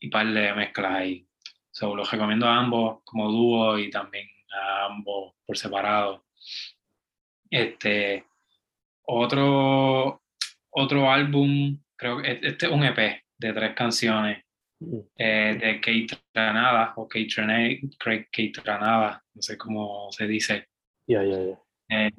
y 0.00 0.08
par 0.08 0.26
de 0.26 0.54
mezclas 0.54 0.92
ahí. 0.94 1.26
So, 1.70 1.94
los 1.94 2.10
recomiendo 2.10 2.46
a 2.46 2.56
ambos 2.56 3.00
como 3.04 3.30
dúo 3.30 3.78
y 3.78 3.90
también 3.90 4.28
a 4.52 4.86
ambos 4.86 5.34
por 5.46 5.56
separado. 5.56 6.24
Este, 7.50 8.24
otro, 9.14 10.22
otro 10.70 11.10
álbum, 11.10 11.78
creo 11.96 12.20
que 12.20 12.40
este 12.42 12.66
es 12.66 12.72
un 12.72 12.84
EP 12.84 13.22
de 13.38 13.52
tres 13.52 13.74
canciones 13.74 14.44
mm. 14.80 14.98
eh, 15.16 15.58
de 15.60 15.80
Kate 15.80 16.22
Tranada 16.32 16.92
o 16.96 17.08
Kate 17.08 17.28
Tranada, 18.62 19.22
no 19.34 19.42
sé 19.42 19.58
cómo 19.58 20.10
se 20.12 20.26
dice. 20.26 20.68
Ya, 21.06 21.22
ya. 21.24 21.36
Eh, 21.88 22.10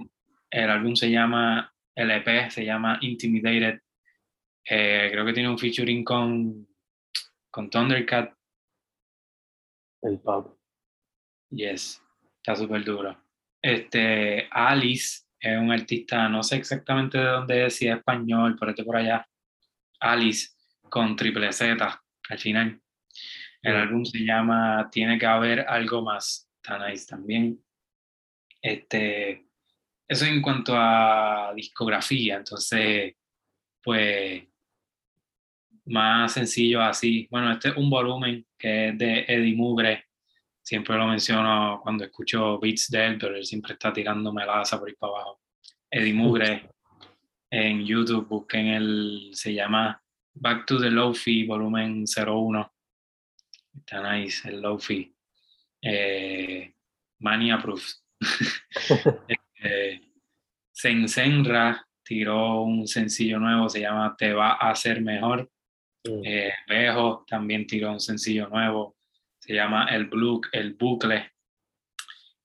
el 0.52 0.70
álbum 0.70 0.96
se 0.96 1.10
llama, 1.10 1.74
el 1.96 2.12
EP 2.12 2.50
se 2.50 2.66
llama 2.66 3.00
Intimidated. 3.02 3.80
Eh, 4.70 5.10
creo 5.12 5.26
que 5.26 5.34
tiene 5.34 5.50
un 5.50 5.58
featuring 5.58 6.04
con, 6.04 6.68
con 7.52 7.70
Thundercat 7.70 8.34
el 10.04 10.20
pub. 10.20 10.58
Yes, 11.50 12.02
está 12.38 12.56
súper 12.56 12.84
duro. 12.84 13.18
Este, 13.62 14.48
Alice 14.52 15.23
es 15.44 15.60
un 15.60 15.72
artista, 15.72 16.30
no 16.30 16.42
sé 16.42 16.56
exactamente 16.56 17.18
de 17.18 17.26
dónde 17.26 17.66
es, 17.66 17.76
si 17.76 17.88
es 17.88 17.98
español, 17.98 18.56
por 18.56 18.70
este 18.70 18.86
por 18.86 18.96
allá. 18.96 19.28
Alice 20.00 20.52
con 20.90 21.18
triple 21.18 21.52
Z 21.52 22.04
al 22.30 22.40
final. 22.40 22.82
El 23.62 23.76
álbum 23.76 24.06
se 24.06 24.20
llama 24.20 24.90
Tiene 24.90 25.20
que 25.20 25.26
haber 25.26 25.62
algo 25.62 26.02
más. 26.02 26.50
Está 26.62 26.88
nice 26.88 27.06
también. 27.08 27.62
Este, 28.62 29.46
eso 30.08 30.26
en 30.26 30.42
cuanto 30.42 30.74
a 30.78 31.52
discografía, 31.54 32.38
entonces, 32.38 33.16
pues 33.84 34.44
más 35.86 36.32
sencillo 36.32 36.82
así. 36.82 37.28
Bueno, 37.30 37.52
este 37.52 37.70
es 37.70 37.76
un 37.76 37.90
volumen 37.90 38.46
que 38.58 38.90
es 38.90 38.98
de 38.98 39.26
Eddie 39.28 39.56
Mugre, 39.56 40.06
siempre 40.64 40.98
lo 40.98 41.08
menciono 41.08 41.80
cuando 41.84 42.06
escucho 42.06 42.58
beats 42.60 42.90
de 42.90 43.06
él, 43.06 43.18
pero 43.20 43.36
él 43.36 43.46
siempre 43.46 43.74
está 43.74 43.92
tirando 43.92 44.32
melaza 44.34 44.80
por 44.80 44.88
ahí 44.88 44.96
para 44.96 45.14
abajo. 45.14 45.42
Eddie 45.92 46.14
Mugre, 46.14 46.70
en 47.52 47.86
YouTube, 47.86 48.28
busquen 48.28 48.68
el, 48.68 49.30
se 49.34 49.54
llama 49.54 50.02
Back 50.34 50.66
to 50.66 50.80
the 50.80 50.90
Lofi, 50.90 51.46
volumen 51.46 52.06
01. 52.06 52.74
Está 53.78 54.12
nice, 54.12 54.50
el 54.50 54.62
Lofi. 54.62 55.14
Eh, 55.82 56.74
Mania 57.20 57.60
Proofs. 57.60 58.04
eh, 59.64 60.02
Sensenra 60.72 61.86
tiró 62.04 62.64
un 62.64 62.88
sencillo 62.88 63.40
nuevo, 63.40 63.70
se 63.70 63.82
llama 63.82 64.16
Te 64.18 64.34
va 64.34 64.54
a 64.54 64.72
hacer 64.72 65.02
mejor. 65.02 65.52
Mm. 66.06 66.22
Eh, 66.26 66.54
Bejo 66.68 67.24
también 67.28 67.68
tiró 67.68 67.92
un 67.92 68.00
sencillo 68.00 68.50
nuevo, 68.50 68.96
se 69.44 69.54
llama 69.54 69.88
El, 69.88 70.06
Blue, 70.06 70.42
el 70.52 70.74
Bucle. 70.76 71.32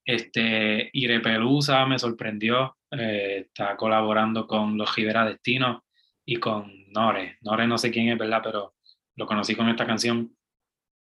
Este, 0.05 0.91
Irepelusa 0.93 1.87
me 1.87 1.99
sorprendió, 1.99 2.77
eh, 2.91 3.45
está 3.47 3.77
colaborando 3.77 4.47
con 4.47 4.77
los 4.77 4.93
Gibera 4.93 5.25
Destino 5.25 5.85
y 6.25 6.37
con 6.37 6.91
Nore. 6.91 7.39
Nore 7.43 7.67
no 7.67 7.79
sé 7.79 7.91
quién 7.91 8.09
es, 8.09 8.19
¿verdad? 8.19 8.41
Pero 8.43 8.75
lo 9.17 9.27
conocí 9.27 9.55
con 9.55 9.69
esta 9.69 9.87
canción, 9.87 10.35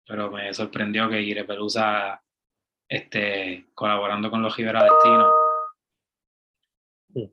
pero 0.06 0.30
me 0.30 0.52
sorprendió 0.52 1.08
que 1.08 1.22
Irepelusa 1.22 2.22
esté 2.88 3.66
colaborando 3.74 4.30
con 4.30 4.42
los 4.42 4.54
Gibera 4.54 4.84
Destino 4.84 5.30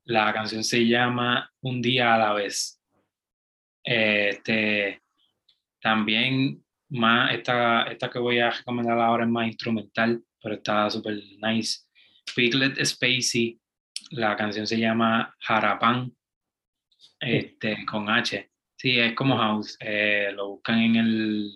la 0.05 0.33
canción 0.33 0.63
se 0.63 0.87
llama 0.87 1.51
Un 1.61 1.81
día 1.81 2.15
a 2.15 2.17
la 2.17 2.33
vez. 2.33 2.81
Este, 3.83 5.01
también 5.81 6.62
más, 6.93 7.33
esta, 7.33 7.83
esta 7.83 8.09
que 8.09 8.19
voy 8.19 8.39
a 8.39 8.51
recomendar 8.51 8.99
ahora 8.99 9.23
es 9.23 9.29
más 9.29 9.47
instrumental, 9.47 10.23
pero 10.41 10.55
está 10.55 10.89
súper 10.89 11.15
nice. 11.41 11.81
Piglet 12.35 12.83
Spacey, 12.83 13.59
la 14.11 14.35
canción 14.35 14.65
se 14.65 14.79
llama 14.79 15.35
Jarapan, 15.39 16.11
este, 17.19 17.85
con 17.85 18.09
H. 18.09 18.49
Sí, 18.77 18.99
es 18.99 19.13
como 19.13 19.37
house. 19.37 19.77
Eh, 19.79 20.31
lo 20.33 20.49
buscan 20.49 20.79
en 20.79 20.95
el, 20.95 21.51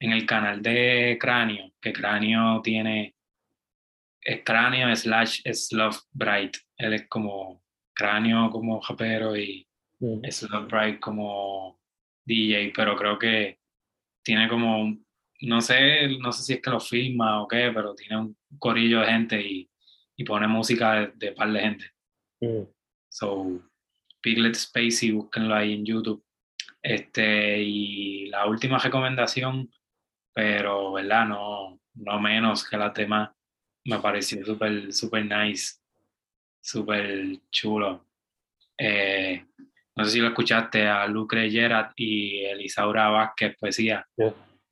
en 0.00 0.12
el 0.12 0.26
canal 0.26 0.62
de 0.62 1.16
Cráneo, 1.20 1.72
que 1.80 1.92
Cráneo 1.92 2.60
tiene 2.62 3.16
es 4.26 4.42
cráneo 4.42 4.94
slash 4.94 5.42
Love 5.70 6.00
Bright. 6.12 6.56
Él 6.76 6.94
es 6.94 7.08
como 7.08 7.62
cráneo 7.94 8.50
como 8.50 8.80
japero 8.80 9.36
y 9.36 9.66
mm. 10.00 10.22
Love 10.50 10.68
Bright 10.68 11.00
como 11.00 11.80
DJ, 12.24 12.72
pero 12.74 12.96
creo 12.96 13.18
que 13.18 13.55
tiene 14.26 14.48
como, 14.48 14.98
no 15.42 15.60
sé, 15.60 16.08
no 16.18 16.32
sé 16.32 16.42
si 16.42 16.54
es 16.54 16.60
que 16.60 16.70
lo 16.70 16.80
filma 16.80 17.40
o 17.40 17.46
qué, 17.46 17.70
pero 17.72 17.94
tiene 17.94 18.16
un 18.18 18.36
corillo 18.58 18.98
de 18.98 19.06
gente 19.06 19.40
y, 19.40 19.70
y 20.16 20.24
pone 20.24 20.48
música 20.48 21.12
de, 21.14 21.30
par 21.30 21.52
de 21.52 21.60
gente. 21.60 21.84
Mm. 22.40 22.62
So, 23.08 23.62
Piglet 24.20 24.56
Spacey, 24.56 25.12
búsquenlo 25.12 25.54
ahí 25.54 25.74
en 25.74 25.86
YouTube. 25.86 26.24
Este, 26.82 27.62
y 27.62 28.26
la 28.26 28.46
última 28.46 28.78
recomendación, 28.78 29.70
pero, 30.34 30.94
¿verdad? 30.94 31.28
No, 31.28 31.80
no 31.94 32.20
menos 32.20 32.68
que 32.68 32.76
las 32.76 32.94
demás, 32.94 33.30
me 33.84 34.00
pareció 34.00 34.44
súper, 34.44 34.92
súper 34.92 35.24
nice, 35.24 35.76
súper 36.60 37.38
chulo. 37.52 38.04
Eh, 38.76 39.46
no 39.96 40.04
sé 40.04 40.10
si 40.10 40.20
lo 40.20 40.28
escuchaste 40.28 40.86
a 40.86 41.06
Lucre 41.06 41.50
Gerard 41.50 41.92
y 41.96 42.44
Elisaura 42.44 43.08
Vázquez 43.08 43.56
Poesía 43.58 44.06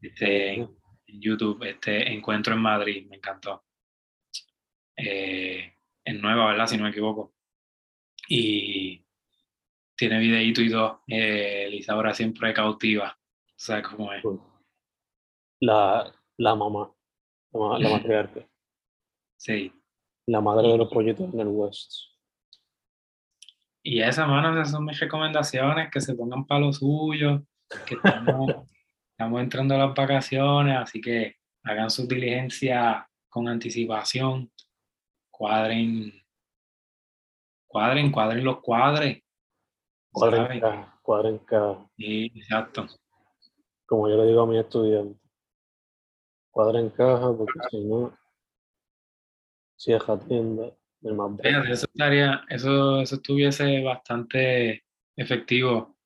este, 0.01 0.55
en, 0.55 0.69
YouTube, 1.07 1.63
este 1.65 2.13
Encuentro 2.13 2.55
en 2.55 2.61
Madrid, 2.61 3.07
me 3.09 3.17
encantó. 3.17 3.65
Eh, 4.97 5.73
en 6.05 6.21
nueva, 6.21 6.47
¿verdad? 6.47 6.67
Si 6.67 6.77
no 6.77 6.85
me 6.85 6.91
equivoco. 6.91 7.33
Y 8.29 9.03
tiene 9.97 10.19
videíto 10.19 10.61
y 10.61 10.71
todo. 10.71 11.03
Eh, 11.07 11.65
Elisaura 11.69 12.13
siempre 12.13 12.53
cautiva. 12.53 13.17
¿Sabes 13.57 13.87
cómo 13.87 14.13
es? 14.13 14.23
La, 15.61 16.13
la 16.37 16.55
mamá, 16.55 16.93
la, 17.53 17.79
la 17.79 17.89
matriarca. 17.89 18.47
Sí. 19.37 19.71
La 20.27 20.41
madre 20.41 20.69
de 20.69 20.79
los 20.79 20.91
pollitos 20.91 21.35
en 21.35 21.41
el 21.41 21.49
West. 21.49 22.14
Y 23.87 24.01
esas, 24.01 24.27
mano, 24.27 24.51
esas 24.51 24.71
son 24.71 24.87
mis 24.87 24.99
recomendaciones, 24.99 25.91
que 25.91 26.01
se 26.01 26.15
pongan 26.15 26.47
para 26.47 26.61
lo 26.61 26.73
suyo, 26.73 27.45
que 27.87 27.95
estamos, 29.19 29.41
entrando 29.41 29.75
a 29.75 29.79
las 29.79 29.95
vacaciones, 29.95 30.79
así 30.79 31.03
que 31.03 31.37
hagan 31.63 31.91
su 31.91 32.07
diligencia 32.07 33.07
con 33.29 33.47
anticipación, 33.47 34.51
cuadren, 35.31 36.11
cuadren, 37.67 38.11
cuadren 38.11 38.45
los 38.45 38.61
cuadres. 38.63 39.23
Cuadren 40.11 40.61
cada, 40.61 40.99
cuadren 41.03 41.39
cada. 41.39 41.87
Sí, 41.99 42.33
exacto. 42.35 42.87
Como 43.85 44.09
yo 44.09 44.17
le 44.17 44.29
digo 44.29 44.41
a 44.41 44.47
mis 44.47 44.61
estudiantes, 44.61 45.21
cuadren 46.51 46.89
caja, 46.89 47.37
porque 47.37 47.61
si 47.71 47.85
no, 47.85 48.17
es 49.77 50.27
tienda, 50.27 50.73
más 51.13 51.33
eso, 51.43 51.87
estaría, 51.93 52.43
eso, 52.49 53.01
eso 53.01 53.17
estuviese 53.17 53.83
bastante 53.83 54.85
efectivo, 55.17 55.97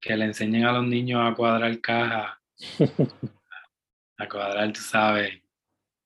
que 0.00 0.16
le 0.16 0.26
enseñen 0.26 0.64
a 0.64 0.72
los 0.72 0.86
niños 0.86 1.20
a 1.22 1.34
cuadrar 1.34 1.80
caja, 1.80 2.40
a 4.18 4.28
cuadrar, 4.28 4.72
tú 4.72 4.80
sabes, 4.80 5.42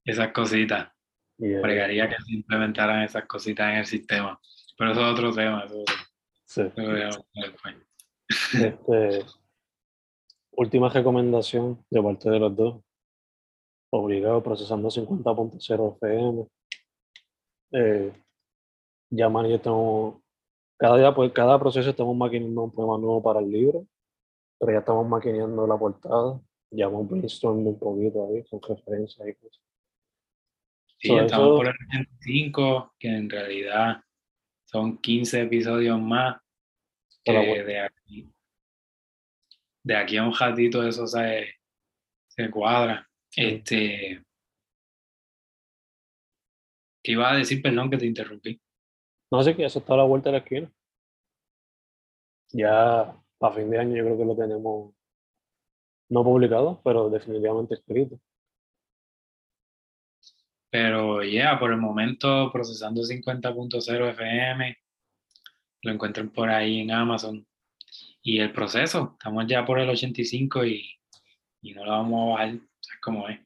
esas 0.05 0.33
cositas. 0.33 0.89
Yeah. 1.39 2.09
que 2.09 2.15
se 2.25 2.35
implementaran 2.35 3.03
esas 3.03 3.25
cositas 3.25 3.73
en 3.73 3.79
el 3.79 3.87
sistema. 3.87 4.39
Pero 4.79 4.93
eso 4.93 5.01
es 5.01 5.13
otro 5.13 5.33
tema. 5.35 5.65
Eso, 5.65 5.85
sí. 6.45 6.63
Este, 8.63 9.25
última 10.53 10.89
recomendación 10.89 11.85
de 11.91 12.01
parte 12.01 12.31
de 12.31 12.39
los 12.39 12.55
dos. 12.55 12.85
Obligado 13.91 14.41
procesando 14.41 14.89
50.0 14.89 15.97
FM 15.97 16.47
eh, 17.73 18.13
ya 19.13 19.29
yo 19.29 19.61
tengo, 19.61 20.23
cada 20.79 20.97
día, 20.97 21.15
pues 21.15 21.33
cada 21.33 21.59
proceso 21.59 21.91
estamos 21.91 22.17
maquinando 22.17 22.63
un 22.63 22.73
poema 22.73 22.97
nuevo 22.97 23.23
para 23.23 23.41
el 23.41 23.51
libro, 23.51 23.87
pero 24.59 24.73
ya 24.73 24.79
estamos 24.79 25.07
maquinando 25.07 25.67
la 25.67 25.77
portada, 25.77 26.41
ya 26.71 26.89
vamos 26.89 27.09
brainstorming 27.09 27.67
un 27.67 27.79
poquito 27.79 28.27
ahí, 28.27 28.43
con 28.45 28.61
referencias 28.63 29.29
y 29.29 29.35
cosas. 29.35 29.63
Sí, 30.99 31.13
estamos 31.15 31.59
por 31.59 31.67
el 31.67 31.75
25, 31.93 32.95
que 32.99 33.09
en 33.09 33.29
realidad 33.29 34.03
son 34.65 34.97
15 34.99 35.43
episodios 35.43 36.01
más 36.01 36.41
que 37.23 37.33
de 37.33 37.81
aquí. 37.81 38.33
De 39.85 39.97
aquí 39.97 40.17
a 40.17 40.25
un 40.25 40.35
ratito 40.35 40.87
eso 40.87 41.07
se, 41.07 41.57
se 42.29 42.51
cuadra. 42.51 43.07
Este, 43.37 44.25
¿Qué 47.03 47.13
iba 47.13 47.31
a 47.31 47.37
decir, 47.37 47.61
perdón, 47.61 47.91
que 47.91 47.99
te 47.99 48.07
interrumpí? 48.07 48.61
No 49.33 49.43
sé 49.43 49.57
que 49.57 49.65
eso 49.65 49.79
está 49.79 49.95
a 49.95 49.97
la 49.97 50.05
vuelta 50.05 50.29
de 50.29 50.33
la 50.33 50.45
esquina. 50.45 50.71
Ya 52.51 53.17
a 53.41 53.51
fin 53.53 53.71
de 53.71 53.79
año 53.79 53.97
yo 53.97 54.05
creo 54.05 54.19
que 54.19 54.25
lo 54.27 54.37
tenemos 54.37 54.95
no 56.11 56.23
publicado, 56.23 56.83
pero 56.85 57.09
definitivamente 57.09 57.77
escrito. 57.77 58.21
Pero 60.71 61.25
ya, 61.25 61.59
por 61.59 61.71
el 61.71 61.79
momento 61.79 62.51
procesando 62.53 63.01
50.0 63.01 64.11
FM, 64.11 64.77
lo 65.81 65.93
encuentran 65.93 66.29
por 66.29 66.51
ahí 66.51 66.81
en 66.81 66.91
Amazon. 66.91 67.47
Y 68.21 68.39
el 68.39 68.53
proceso, 68.53 69.13
estamos 69.13 69.47
ya 69.47 69.65
por 69.65 69.81
el 69.81 69.89
85 69.89 70.67
y, 70.67 71.01
y 71.63 71.73
no 71.73 71.87
lo 71.87 71.93
vamos 71.93 72.21
a 72.21 72.33
bajar, 72.33 72.59
¿sabes 72.81 73.01
cómo 73.01 73.29
es? 73.31 73.41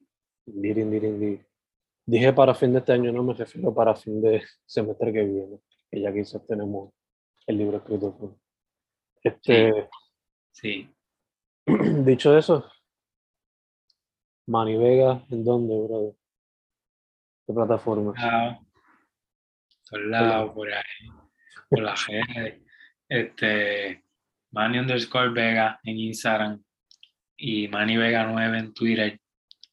Dirin, 0.46 0.90
dirin, 0.90 1.46
Dije 2.04 2.32
para 2.32 2.54
fin 2.54 2.72
de 2.72 2.80
este 2.80 2.92
año, 2.92 3.12
no 3.12 3.22
me 3.22 3.34
refiero 3.34 3.72
para 3.72 3.94
fin 3.94 4.20
de 4.20 4.42
semestre 4.64 5.12
que 5.12 5.22
viene, 5.22 5.60
que 5.90 6.00
ya 6.00 6.12
quizás 6.12 6.46
tenemos 6.46 6.92
el 7.46 7.58
libro 7.58 7.78
escrito. 7.78 8.38
Este, 9.22 9.88
sí. 10.52 10.88
Dicho 11.66 12.36
eso, 12.36 12.70
Mani 14.46 14.76
Vega, 14.76 15.24
¿en 15.30 15.44
dónde, 15.44 15.74
brother? 15.74 16.14
¿Qué 17.46 17.52
plataforma? 17.52 18.12
Por 19.90 20.06
lado, 20.06 20.52
por 20.54 20.72
ahí, 20.72 21.08
por 21.68 21.80
la 21.80 21.96
gente. 21.96 22.62
Este, 23.08 24.04
Manny 24.50 24.78
underscore 24.78 25.30
Vega 25.30 25.78
en 25.84 25.98
Instagram 25.98 26.64
y 27.36 27.68
Manny 27.68 27.96
Vega 27.96 28.26
9 28.26 28.58
en 28.58 28.74
Twitter. 28.74 29.20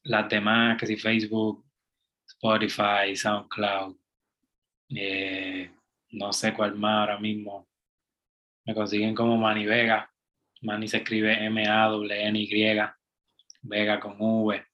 Las 0.04 0.28
demás, 0.28 0.78
que 0.78 0.86
si 0.86 0.96
Facebook, 0.96 1.64
Spotify, 2.26 3.16
SoundCloud, 3.16 3.96
eh, 4.90 5.70
no 6.14 6.32
sé 6.32 6.54
cuál 6.54 6.76
más 6.76 7.00
ahora 7.00 7.18
mismo. 7.18 7.68
Me 8.66 8.74
consiguen 8.74 9.14
como 9.14 9.36
Manny 9.36 9.66
Vega. 9.66 10.10
Manny 10.62 10.88
se 10.88 10.96
escribe 10.98 11.44
M-A-N-Y, 11.44 12.80
Vega 13.62 14.00
con 14.00 14.16
V. 14.18 14.64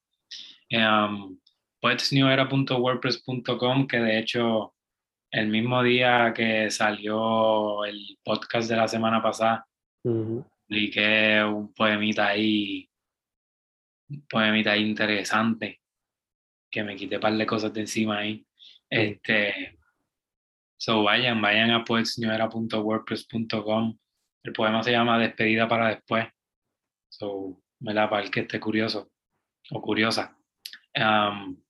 Um, 0.73 1.39
poetsnewera.wordpress.com, 1.81 3.89
que 3.89 3.99
de 3.99 4.19
hecho 4.19 4.75
el 5.33 5.49
mismo 5.49 5.83
día 5.83 6.33
que 6.35 6.71
salió 6.71 7.85
el 7.85 8.19
podcast 8.23 8.69
de 8.69 8.77
la 8.77 8.89
semana 8.89 9.23
pasada, 9.23 9.67
publiqué 10.03 11.43
un 11.45 11.73
poemita 11.73 12.29
ahí, 12.29 12.89
un 14.11 14.27
poemita 14.29 14.73
ahí 14.73 14.83
interesante, 14.83 15.81
que 16.71 16.85
me 16.85 16.97
quité 16.97 17.17
un 17.17 17.23
par 17.23 17.37
de 17.37 17.47
cosas 17.47 17.73
de 17.73 17.81
encima 17.81 18.19
ahí. 18.19 18.45
Este, 18.89 19.80
so 20.81 21.03
vayan, 21.03 21.43
vayan 21.43 21.73
a 21.73 21.85
poetsnewera.wordpress.com. 21.85 23.99
El 24.43 24.53
poema 24.55 24.83
se 24.83 24.93
llama 24.93 25.19
Despedida 25.19 25.69
para 25.69 25.91
después. 25.91 26.27
So, 27.11 27.61
me 27.81 27.93
la 27.93 28.09
para 28.09 28.23
el 28.23 28.31
que 28.31 28.41
esté 28.41 28.59
curioso 28.59 29.13
o 29.71 29.83
curiosa. 29.83 30.35
Um, 30.97 31.61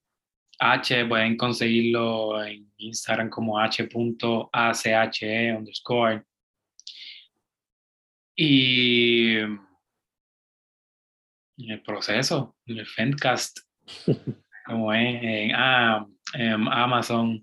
H, 0.60 1.06
pueden 1.06 1.36
conseguirlo 1.36 2.40
en 2.44 2.72
Instagram 2.76 3.30
como 3.30 3.58
h.ache 3.58 5.56
underscore. 5.56 6.22
Y 8.36 9.38
en 9.38 9.58
el 11.56 11.82
proceso, 11.82 12.56
en 12.66 12.78
el 12.78 12.86
Fendcast, 12.86 13.58
como 14.66 14.92
es 14.92 15.20
en, 15.20 15.52
ah, 15.56 16.06
en 16.34 16.68
Amazon, 16.68 17.42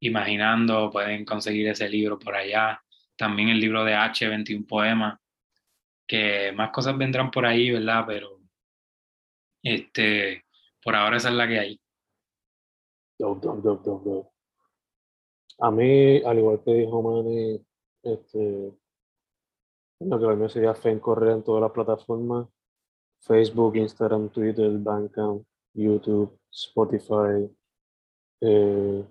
Imaginando, 0.00 0.90
pueden 0.90 1.24
conseguir 1.24 1.68
ese 1.68 1.88
libro 1.88 2.18
por 2.18 2.34
allá. 2.34 2.80
También 3.16 3.48
el 3.48 3.60
libro 3.60 3.84
de 3.84 3.94
H, 3.94 4.28
21 4.28 4.66
poemas, 4.66 5.18
que 6.06 6.52
más 6.52 6.70
cosas 6.70 6.96
vendrán 6.96 7.30
por 7.30 7.46
ahí, 7.46 7.70
¿verdad? 7.70 8.04
Pero 8.06 8.40
este, 9.62 10.44
por 10.82 10.94
ahora 10.94 11.16
esa 11.16 11.30
es 11.30 11.34
la 11.34 11.48
que 11.48 11.58
hay. 11.58 11.80
A 15.58 15.70
mí, 15.70 16.22
al 16.22 16.38
igual 16.38 16.62
que 16.62 16.74
dijo 16.74 17.02
Manny, 17.02 17.60
este, 18.02 18.72
lo 20.00 20.20
que 20.20 20.36
me 20.36 20.48
sería 20.48 20.74
fe 20.74 20.90
en 20.90 21.00
correr 21.00 21.32
en 21.32 21.42
todas 21.42 21.62
las 21.62 21.72
plataformas, 21.72 22.46
Facebook, 23.20 23.76
Instagram, 23.76 24.28
Twitter, 24.28 24.70
Bandcamp, 24.78 25.42
YouTube, 25.72 26.38
Spotify, 26.50 27.50
eh, 28.42 29.04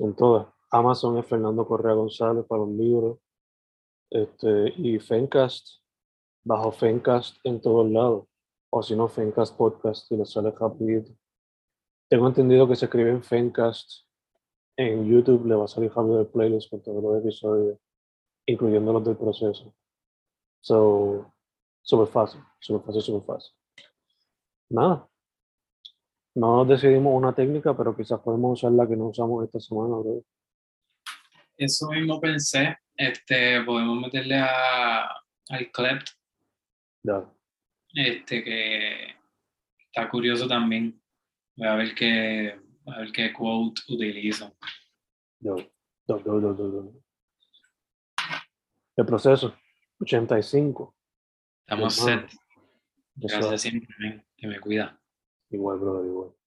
en 0.00 0.14
todas. 0.14 0.48
Amazon 0.70 1.18
es 1.18 1.26
Fernando 1.26 1.66
Correa 1.66 1.94
González 1.94 2.44
para 2.46 2.62
los 2.62 2.70
libros. 2.70 3.18
Este, 4.10 4.74
y 4.76 4.98
Fencast, 4.98 5.82
bajo 6.44 6.72
Fencast 6.72 7.36
en 7.44 7.60
todos 7.60 7.90
lados. 7.90 8.26
O 8.70 8.82
si 8.82 8.94
no, 8.94 9.08
Fencast 9.08 9.56
Podcast, 9.56 10.10
y 10.12 10.16
le 10.16 10.24
sale 10.24 10.50
rapidito. 10.52 11.12
Tengo 12.08 12.26
entendido 12.28 12.68
que 12.68 12.76
se 12.76 12.86
escribe 12.86 13.10
en 13.10 13.22
Fencast. 13.22 14.06
En 14.76 15.06
YouTube 15.06 15.46
le 15.46 15.54
va 15.54 15.64
a 15.64 15.68
salir 15.68 15.92
rápido 15.92 16.20
el 16.20 16.26
playlist 16.28 16.70
con 16.70 16.82
todos 16.82 17.02
los 17.02 17.18
episodios, 17.18 17.78
incluyendo 18.46 18.92
los 18.92 19.04
del 19.04 19.16
proceso. 19.16 19.74
So, 20.60 21.32
súper 21.82 22.06
fácil, 22.06 22.40
súper 22.60 22.86
fácil, 22.86 23.02
súper 23.02 23.22
fácil. 23.22 23.54
Nada. 24.70 25.08
No 26.34 26.64
decidimos 26.64 27.14
una 27.14 27.34
técnica, 27.34 27.76
pero 27.76 27.96
quizás 27.96 28.20
podemos 28.20 28.58
usar 28.58 28.72
la 28.72 28.86
que 28.86 28.96
no 28.96 29.06
usamos 29.06 29.44
esta 29.44 29.58
semana, 29.58 29.96
bro. 29.96 30.24
Eso 31.56 31.88
mismo 31.90 32.20
pensé. 32.20 32.78
Este, 32.96 33.62
podemos 33.62 34.00
meterle 34.00 34.36
a, 34.36 35.06
al 35.48 35.70
CLEP. 35.72 36.02
Ya. 37.02 37.24
Este, 37.94 38.44
que 38.44 39.16
está 39.78 40.08
curioso 40.08 40.46
también. 40.46 41.02
Voy 41.56 41.66
a 41.66 41.74
ver 41.74 41.94
qué, 41.94 42.58
a 42.86 42.98
ver 43.00 43.12
qué 43.12 43.32
quote. 43.32 43.82
Yo, 45.40 45.56
yo, 46.06 46.24
yo, 46.24 46.40
yo, 46.40 46.56
yo. 46.56 46.92
El 48.96 49.06
proceso, 49.06 49.54
85. 50.00 50.94
Estamos 51.66 51.94
set. 51.94 52.30
Gracias 53.14 53.62
siempre, 53.62 54.24
que 54.36 54.46
me 54.46 54.60
cuida. 54.60 54.99
Igual, 55.50 55.78
brother, 55.78 56.06
igual. 56.06 56.39